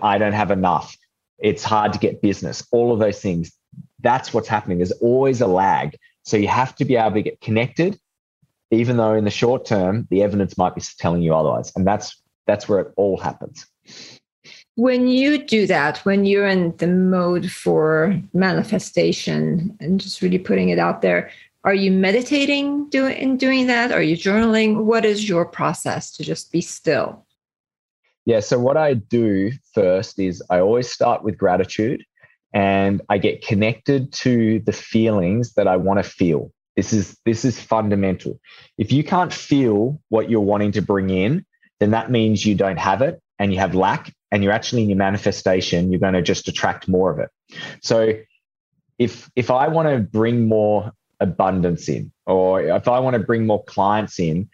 I 0.01 0.19
don't 0.19 0.33
have 0.33 0.51
enough. 0.51 0.97
It's 1.39 1.65
hard 1.65 1.93
to 1.95 1.99
get 1.99 2.23
business, 2.23 2.67
all 2.71 2.93
of 2.93 2.99
those 2.99 3.21
things. 3.21 3.53
That's 4.01 4.33
what's 4.33 4.49
happening. 4.49 4.79
There's 4.79 4.93
always 4.93 5.41
a 5.41 5.47
lag. 5.47 5.97
So 6.23 6.37
you 6.37 6.49
have 6.49 6.75
to 6.77 6.85
be 6.85 6.97
able 6.97 7.15
to 7.15 7.23
get 7.23 7.41
connected, 7.41 7.99
even 8.71 8.97
though 8.97 9.15
in 9.15 9.25
the 9.25 9.31
short 9.31 9.65
term, 9.65 10.07
the 10.11 10.23
evidence 10.23 10.57
might 10.59 10.75
be 10.75 10.83
telling 10.99 11.23
you 11.23 11.35
otherwise. 11.35 11.73
And 11.75 11.87
that's 11.87 12.21
that's 12.47 12.69
where 12.69 12.81
it 12.81 12.93
all 12.97 13.17
happens. 13.17 13.67
When 14.77 15.09
you 15.09 15.45
do 15.45 15.67
that, 15.67 15.99
when 15.99 16.25
you're 16.25 16.47
in 16.47 16.77
the 16.79 16.87
mode 16.87 17.51
for 17.51 18.19
manifestation 18.33 19.77
and 19.81 20.01
just 20.01 20.23
really 20.23 20.39
putting 20.39 20.71
it 20.71 20.79
out 20.79 21.03
there, 21.03 21.31
are 21.63 21.75
you 21.75 21.91
meditating 21.91 22.89
doing 22.89 23.17
in 23.17 23.37
doing 23.37 23.67
that? 23.67 23.93
Are 23.93 24.03
you 24.03 24.17
journaling? 24.17 24.85
What 24.85 25.05
is 25.05 25.29
your 25.29 25.45
process 25.45 26.11
to 26.13 26.25
just 26.25 26.51
be 26.53 26.61
still? 26.61 27.27
Yeah 28.27 28.41
so 28.41 28.59
what 28.59 28.77
i 28.77 28.95
do 28.95 29.51
first 29.75 30.19
is 30.19 30.43
i 30.51 30.61
always 30.61 30.91
start 30.91 31.25
with 31.25 31.39
gratitude 31.39 32.05
and 32.53 33.01
i 33.09 33.19
get 33.19 33.43
connected 33.43 34.13
to 34.13 34.61
the 34.61 34.73
feelings 34.73 35.55
that 35.55 35.67
i 35.67 35.77
want 35.77 36.03
to 36.03 36.09
feel. 36.09 36.53
This 36.77 36.93
is 36.93 37.19
this 37.25 37.45
is 37.45 37.61
fundamental. 37.61 38.41
If 38.79 38.93
you 38.93 39.05
can't 39.05 39.33
feel 39.33 40.01
what 40.09 40.31
you're 40.31 40.41
wanting 40.41 40.73
to 40.73 40.83
bring 40.83 41.11
in 41.11 41.45
then 41.81 41.91
that 41.91 42.11
means 42.11 42.45
you 42.45 42.55
don't 42.55 42.79
have 42.79 43.03
it 43.03 43.21
and 43.39 43.53
you 43.53 43.59
have 43.59 43.75
lack 43.75 44.15
and 44.31 44.45
you're 44.45 44.53
actually 44.53 44.83
in 44.83 44.91
your 44.91 44.99
manifestation 44.99 45.91
you're 45.91 46.01
going 46.01 46.15
to 46.15 46.23
just 46.23 46.47
attract 46.47 46.89
more 46.89 47.11
of 47.11 47.19
it. 47.19 47.31
So 47.83 48.15
if 48.99 49.31
if 49.35 49.51
i 49.51 49.67
want 49.67 49.89
to 49.89 49.99
bring 49.99 50.47
more 50.47 50.93
abundance 51.21 51.89
in, 51.89 52.13
or 52.27 52.63
if 52.63 52.89
I 52.89 52.99
want 52.99 53.15
to 53.15 53.21
bring 53.21 53.47
more 53.47 53.63
clients 53.65 54.19
in, 54.19 54.49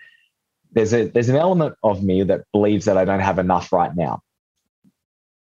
there's 0.72 0.92
a 0.92 1.04
there's 1.08 1.28
an 1.28 1.36
element 1.36 1.74
of 1.82 2.02
me 2.02 2.22
that 2.24 2.42
believes 2.52 2.84
that 2.84 2.98
I 2.98 3.04
don't 3.04 3.20
have 3.20 3.38
enough 3.38 3.72
right 3.72 3.94
now. 3.94 4.20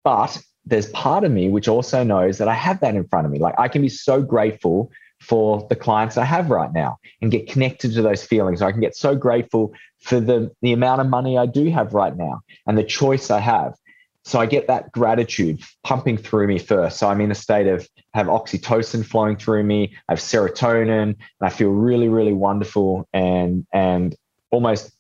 But 0.03 0.41
there's 0.65 0.89
part 0.89 1.23
of 1.23 1.31
me 1.31 1.49
which 1.49 1.67
also 1.67 2.03
knows 2.03 2.37
that 2.37 2.47
I 2.47 2.53
have 2.53 2.79
that 2.81 2.95
in 2.95 3.07
front 3.07 3.25
of 3.25 3.31
me. 3.31 3.39
Like 3.39 3.55
I 3.59 3.67
can 3.67 3.81
be 3.81 3.89
so 3.89 4.21
grateful 4.21 4.91
for 5.21 5.67
the 5.69 5.75
clients 5.75 6.17
I 6.17 6.25
have 6.25 6.49
right 6.49 6.73
now 6.73 6.97
and 7.21 7.31
get 7.31 7.47
connected 7.47 7.93
to 7.93 8.01
those 8.01 8.23
feelings. 8.23 8.61
I 8.61 8.71
can 8.71 8.81
get 8.81 8.95
so 8.95 9.15
grateful 9.15 9.73
for 9.99 10.19
the, 10.19 10.51
the 10.63 10.73
amount 10.73 10.99
of 10.99 11.07
money 11.07 11.37
I 11.37 11.45
do 11.45 11.69
have 11.69 11.93
right 11.93 12.15
now 12.15 12.41
and 12.65 12.77
the 12.77 12.83
choice 12.83 13.29
I 13.29 13.39
have. 13.39 13.75
So 14.23 14.39
I 14.39 14.45
get 14.45 14.67
that 14.67 14.91
gratitude 14.91 15.61
pumping 15.83 16.17
through 16.17 16.47
me 16.47 16.59
first. 16.59 16.99
So 16.99 17.09
I'm 17.09 17.21
in 17.21 17.31
a 17.31 17.35
state 17.35 17.67
of 17.67 17.87
have 18.13 18.27
oxytocin 18.27 19.05
flowing 19.05 19.35
through 19.35 19.63
me, 19.63 19.95
I 20.07 20.13
have 20.13 20.19
serotonin, 20.19 21.01
and 21.01 21.15
I 21.41 21.49
feel 21.49 21.69
really, 21.69 22.07
really 22.07 22.33
wonderful 22.33 23.07
and 23.13 23.65
and 23.73 24.15
almost 24.51 24.91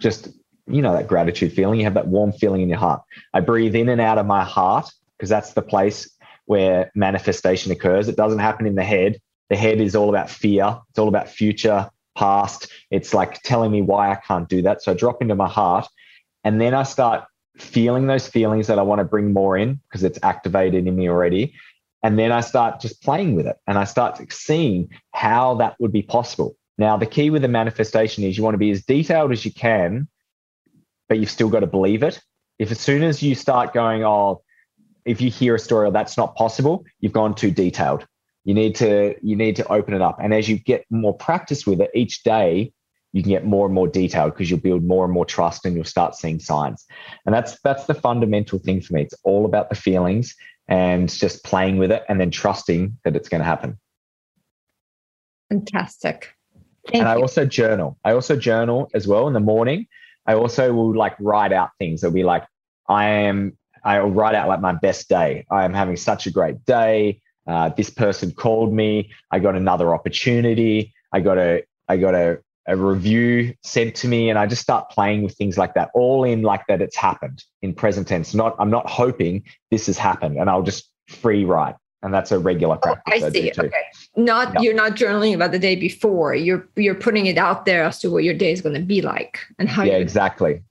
just 0.00 0.28
you 0.66 0.82
know 0.82 0.92
that 0.92 1.06
gratitude 1.06 1.52
feeling. 1.52 1.78
You 1.78 1.84
have 1.84 1.94
that 1.94 2.08
warm 2.08 2.32
feeling 2.32 2.62
in 2.62 2.68
your 2.68 2.78
heart. 2.78 3.02
I 3.32 3.40
breathe 3.40 3.76
in 3.76 3.88
and 3.88 4.00
out 4.00 4.18
of 4.18 4.26
my 4.26 4.44
heart 4.44 4.90
because 5.16 5.30
that's 5.30 5.52
the 5.52 5.62
place 5.62 6.10
where 6.46 6.90
manifestation 6.94 7.72
occurs. 7.72 8.08
It 8.08 8.16
doesn't 8.16 8.38
happen 8.38 8.66
in 8.66 8.74
the 8.74 8.84
head. 8.84 9.20
The 9.48 9.56
head 9.56 9.80
is 9.80 9.94
all 9.94 10.08
about 10.08 10.28
fear. 10.28 10.80
It's 10.90 10.98
all 10.98 11.08
about 11.08 11.28
future, 11.28 11.88
past. 12.16 12.68
It's 12.90 13.14
like 13.14 13.42
telling 13.42 13.70
me 13.70 13.82
why 13.82 14.10
I 14.10 14.16
can't 14.16 14.48
do 14.48 14.62
that. 14.62 14.82
So 14.82 14.92
I 14.92 14.94
drop 14.94 15.22
into 15.22 15.36
my 15.36 15.48
heart 15.48 15.86
and 16.42 16.60
then 16.60 16.74
I 16.74 16.82
start 16.82 17.24
feeling 17.58 18.06
those 18.06 18.28
feelings 18.28 18.66
that 18.66 18.78
I 18.78 18.82
want 18.82 19.00
to 19.00 19.04
bring 19.04 19.32
more 19.32 19.56
in 19.56 19.80
because 19.88 20.04
it's 20.04 20.18
activated 20.22 20.86
in 20.86 20.96
me 20.96 21.08
already. 21.08 21.54
And 22.02 22.18
then 22.18 22.30
I 22.30 22.40
start 22.40 22.80
just 22.80 23.02
playing 23.02 23.34
with 23.34 23.46
it 23.46 23.56
and 23.66 23.78
I 23.78 23.84
start 23.84 24.20
seeing 24.32 24.90
how 25.12 25.54
that 25.56 25.76
would 25.80 25.92
be 25.92 26.02
possible. 26.02 26.56
Now, 26.78 26.96
the 26.96 27.06
key 27.06 27.30
with 27.30 27.42
the 27.42 27.48
manifestation 27.48 28.22
is 28.22 28.36
you 28.36 28.44
want 28.44 28.54
to 28.54 28.58
be 28.58 28.70
as 28.70 28.84
detailed 28.84 29.32
as 29.32 29.44
you 29.44 29.52
can, 29.52 30.08
but 31.08 31.18
you've 31.18 31.30
still 31.30 31.48
got 31.48 31.60
to 31.60 31.66
believe 31.66 32.02
it. 32.02 32.20
If 32.58 32.70
as 32.70 32.80
soon 32.80 33.02
as 33.02 33.22
you 33.22 33.34
start 33.34 33.72
going, 33.72 34.04
oh, 34.04 34.42
if 35.04 35.20
you 35.20 35.30
hear 35.30 35.54
a 35.54 35.58
story, 35.58 35.90
that's 35.90 36.16
not 36.16 36.36
possible, 36.36 36.84
you've 37.00 37.12
gone 37.12 37.34
too 37.34 37.50
detailed. 37.50 38.06
You 38.44 38.54
need 38.54 38.76
to 38.76 39.14
you 39.22 39.34
need 39.34 39.56
to 39.56 39.72
open 39.72 39.94
it 39.94 40.02
up. 40.02 40.18
And 40.20 40.32
as 40.32 40.48
you 40.48 40.58
get 40.58 40.84
more 40.90 41.14
practice 41.14 41.66
with 41.66 41.80
it 41.80 41.90
each 41.94 42.22
day, 42.22 42.72
you 43.16 43.22
can 43.22 43.30
get 43.30 43.46
more 43.46 43.64
and 43.64 43.74
more 43.74 43.88
detailed 43.88 44.34
because 44.34 44.50
you'll 44.50 44.60
build 44.60 44.84
more 44.84 45.02
and 45.02 45.14
more 45.14 45.24
trust 45.24 45.64
and 45.64 45.74
you'll 45.74 45.84
start 45.84 46.14
seeing 46.14 46.38
signs. 46.38 46.84
And 47.24 47.34
that's 47.34 47.58
that's 47.60 47.86
the 47.86 47.94
fundamental 47.94 48.58
thing 48.58 48.82
for 48.82 48.92
me. 48.92 49.00
It's 49.00 49.14
all 49.24 49.46
about 49.46 49.70
the 49.70 49.74
feelings 49.74 50.36
and 50.68 51.08
just 51.08 51.42
playing 51.42 51.78
with 51.78 51.90
it 51.90 52.04
and 52.10 52.20
then 52.20 52.30
trusting 52.30 52.98
that 53.04 53.16
it's 53.16 53.30
going 53.30 53.38
to 53.38 53.46
happen. 53.46 53.78
Fantastic. 55.48 56.34
Thank 56.88 56.96
and 56.96 57.04
you. 57.04 57.08
I 57.08 57.16
also 57.16 57.46
journal. 57.46 57.98
I 58.04 58.12
also 58.12 58.36
journal 58.36 58.90
as 58.92 59.08
well 59.08 59.26
in 59.28 59.32
the 59.32 59.40
morning. 59.40 59.86
I 60.26 60.34
also 60.34 60.74
will 60.74 60.94
like 60.94 61.16
write 61.18 61.54
out 61.54 61.70
things. 61.78 62.04
It'll 62.04 62.12
be 62.12 62.22
like, 62.22 62.44
I 62.86 63.06
am, 63.06 63.56
I'll 63.82 64.10
write 64.10 64.34
out 64.34 64.46
like 64.46 64.60
my 64.60 64.74
best 64.74 65.08
day. 65.08 65.46
I 65.50 65.64
am 65.64 65.72
having 65.72 65.96
such 65.96 66.26
a 66.26 66.30
great 66.30 66.66
day. 66.66 67.22
Uh, 67.46 67.70
this 67.70 67.88
person 67.88 68.32
called 68.32 68.74
me. 68.74 69.10
I 69.30 69.38
got 69.38 69.54
another 69.54 69.94
opportunity. 69.94 70.92
I 71.14 71.20
got 71.20 71.38
a, 71.38 71.62
I 71.88 71.96
got 71.96 72.14
a 72.14 72.40
a 72.68 72.76
review 72.76 73.54
sent 73.62 73.94
to 73.96 74.08
me 74.08 74.28
and 74.28 74.38
I 74.38 74.46
just 74.46 74.62
start 74.62 74.90
playing 74.90 75.22
with 75.22 75.36
things 75.36 75.56
like 75.56 75.74
that, 75.74 75.90
all 75.94 76.24
in 76.24 76.42
like 76.42 76.66
that 76.68 76.82
it's 76.82 76.96
happened 76.96 77.44
in 77.62 77.74
present 77.74 78.08
tense. 78.08 78.34
Not 78.34 78.56
I'm 78.58 78.70
not 78.70 78.88
hoping 78.88 79.44
this 79.70 79.86
has 79.86 79.98
happened 79.98 80.36
and 80.36 80.50
I'll 80.50 80.62
just 80.62 80.90
free 81.08 81.44
write. 81.44 81.76
And 82.02 82.12
that's 82.12 82.30
a 82.30 82.38
regular 82.38 82.76
oh, 82.76 82.78
practice. 82.78 83.22
Oh, 83.22 83.26
I 83.26 83.30
see. 83.30 83.50
I 83.50 83.64
okay. 83.64 83.82
Not 84.16 84.54
yep. 84.54 84.62
you're 84.62 84.74
not 84.74 84.92
journaling 84.92 85.34
about 85.34 85.50
the 85.52 85.58
day 85.58 85.76
before. 85.76 86.34
You're 86.34 86.68
you're 86.76 86.94
putting 86.94 87.26
it 87.26 87.38
out 87.38 87.64
there 87.64 87.84
as 87.84 87.98
to 88.00 88.10
what 88.10 88.24
your 88.24 88.34
day 88.34 88.52
is 88.52 88.60
going 88.60 88.74
to 88.74 88.82
be 88.82 89.00
like 89.00 89.40
and 89.58 89.68
how 89.68 89.82
Yeah, 89.84 89.94
exactly. 89.94 90.62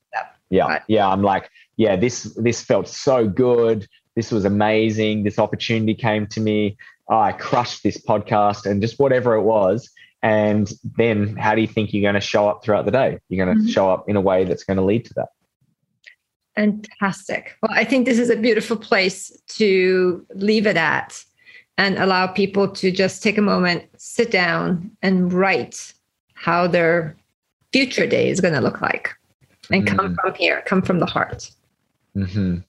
Yeah. 0.50 0.68
Right. 0.68 0.82
Yeah. 0.88 1.08
I'm 1.08 1.24
like, 1.24 1.50
yeah, 1.78 1.96
this 1.96 2.24
this 2.38 2.62
felt 2.62 2.88
so 2.88 3.28
good. 3.28 3.88
This 4.16 4.32
was 4.32 4.46
amazing. 4.46 5.24
This 5.24 5.40
opportunity 5.40 5.96
came 5.96 6.28
to 6.28 6.40
me. 6.40 6.78
Oh, 7.10 7.20
I 7.20 7.34
crushed 7.34 7.84
this 7.84 7.98
podcast 7.98 8.66
and 8.66 8.82
just 8.82 9.00
whatever 9.00 9.36
it 9.36 9.42
was 9.42 9.90
and 10.26 10.74
then 10.98 11.38
how 11.38 11.54
do 11.54 11.62
you 11.62 11.68
think 11.68 11.94
you're 11.94 12.02
going 12.02 12.16
to 12.16 12.20
show 12.20 12.50
up 12.50 12.64
throughout 12.64 12.86
the 12.86 12.92
day? 12.92 13.20
You're 13.30 13.46
going 13.46 13.56
to 13.56 13.62
mm-hmm. 13.62 13.70
show 13.70 13.92
up 13.92 14.10
in 14.10 14.16
a 14.16 14.22
way 14.22 14.44
that's 14.44 14.64
going 14.64 14.78
to 14.78 14.84
lead 14.84 15.06
to 15.06 15.14
that. 15.18 15.30
Fantastic. 16.56 17.56
Well, 17.62 17.72
I 17.72 17.84
think 17.84 18.06
this 18.06 18.18
is 18.18 18.32
a 18.32 18.36
beautiful 18.36 18.76
place 18.76 19.32
to 19.50 20.26
leave 20.34 20.66
it 20.66 20.78
at. 20.78 21.24
and 21.78 21.98
allow 21.98 22.26
people 22.28 22.70
to 22.70 22.92
just 22.92 23.22
take 23.22 23.38
a 23.38 23.42
moment, 23.42 23.84
sit 23.98 24.32
down, 24.32 24.90
and 25.02 25.32
write 25.34 25.94
how 26.34 26.68
their 26.68 27.16
future 27.74 28.08
day 28.08 28.30
is 28.30 28.40
going 28.40 28.54
to 28.54 28.62
look 28.62 28.82
like 28.82 29.14
and 29.70 29.86
mm-hmm. 29.86 29.96
come 29.96 30.16
from 30.16 30.34
here, 30.36 30.64
come 30.66 30.82
from 30.82 31.00
the 31.00 31.06
heart. 31.06 31.52
Mm-hmm. 32.16 32.60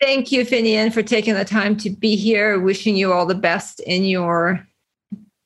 Thank 0.00 0.30
you, 0.30 0.46
Finnian, 0.46 0.92
for 0.92 1.02
taking 1.02 1.34
the 1.34 1.44
time 1.44 1.76
to 1.78 1.90
be 1.90 2.14
here. 2.14 2.60
Wishing 2.60 2.96
you 2.96 3.12
all 3.12 3.26
the 3.26 3.34
best 3.34 3.80
in 3.80 4.04
your 4.04 4.64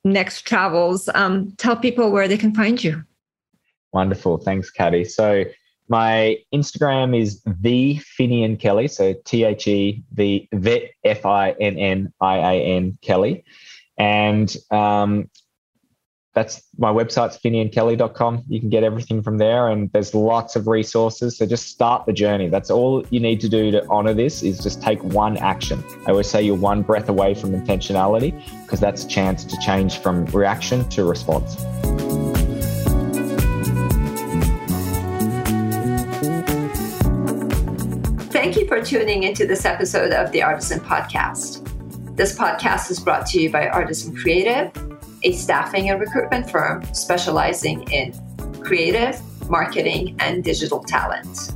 next 0.03 0.41
travels. 0.41 1.09
Um, 1.13 1.53
tell 1.57 1.75
people 1.75 2.11
where 2.11 2.27
they 2.27 2.37
can 2.37 2.53
find 2.53 2.83
you. 2.83 3.03
Wonderful. 3.91 4.37
Thanks, 4.37 4.69
Katty. 4.69 5.05
So 5.05 5.45
my 5.87 6.37
Instagram 6.53 7.19
is 7.19 7.41
the 7.45 7.99
Finnian 8.17 8.59
Kelly. 8.59 8.87
So 8.87 9.13
T 9.25 9.43
H 9.43 9.67
E 9.67 10.03
the 10.11 10.47
F 11.03 11.25
I 11.25 11.51
N 11.59 11.77
N 11.77 12.13
I 12.19 12.37
A 12.37 12.53
N 12.75 12.97
Kelly. 13.01 13.43
And 13.97 14.55
um, 14.71 15.29
that's 16.33 16.63
my 16.79 16.91
website's 16.91 17.37
finniankelly.com. 17.37 18.43
You 18.47 18.59
can 18.59 18.69
get 18.69 18.83
everything 18.83 19.21
from 19.21 19.37
there, 19.37 19.67
and 19.67 19.91
there's 19.91 20.15
lots 20.15 20.55
of 20.55 20.67
resources. 20.67 21.37
So 21.37 21.45
just 21.45 21.67
start 21.67 22.05
the 22.07 22.13
journey. 22.13 22.49
That's 22.49 22.71
all 22.71 23.05
you 23.11 23.19
need 23.19 23.39
to 23.41 23.49
do 23.49 23.69
to 23.71 23.85
honor 23.87 24.13
this 24.13 24.41
is 24.41 24.59
just 24.59 24.81
take 24.81 25.03
one 25.03 25.37
action. 25.37 25.83
I 26.07 26.11
always 26.11 26.29
say 26.29 26.41
you're 26.41 26.55
one 26.55 26.81
breath 26.81 27.07
away 27.07 27.35
from 27.35 27.51
intentionality 27.51 28.33
because 28.63 28.79
that's 28.79 29.03
a 29.03 29.07
chance 29.07 29.43
to 29.45 29.57
change 29.59 29.99
from 29.99 30.25
reaction 30.27 30.89
to 30.89 31.05
response. 31.05 31.55
Thank 38.33 38.57
you 38.57 38.67
for 38.67 38.83
tuning 38.83 39.23
into 39.23 39.45
this 39.45 39.65
episode 39.65 40.11
of 40.11 40.31
the 40.31 40.41
Artisan 40.41 40.79
Podcast. 40.79 41.69
This 42.17 42.37
podcast 42.37 42.89
is 42.89 42.99
brought 42.99 43.27
to 43.27 43.39
you 43.39 43.51
by 43.51 43.67
Artisan 43.67 44.15
Creative 44.15 44.92
a 45.23 45.31
staffing 45.31 45.89
and 45.89 45.99
recruitment 45.99 46.49
firm 46.49 46.83
specializing 46.93 47.83
in 47.91 48.13
creative, 48.61 49.21
marketing, 49.49 50.15
and 50.19 50.43
digital 50.43 50.83
talent. 50.83 51.53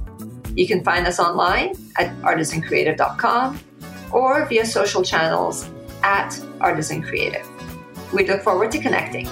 You 0.55 0.67
can 0.67 0.83
find 0.83 1.05
us 1.05 1.19
online 1.19 1.75
at 1.97 2.15
artisancreative.com 2.21 3.59
or 4.11 4.45
via 4.45 4.65
social 4.65 5.03
channels 5.03 5.69
at 6.03 6.39
Artisan 6.61 7.01
Creative. 7.01 7.47
We 8.13 8.27
look 8.27 8.41
forward 8.41 8.71
to 8.71 8.79
connecting. 8.79 9.27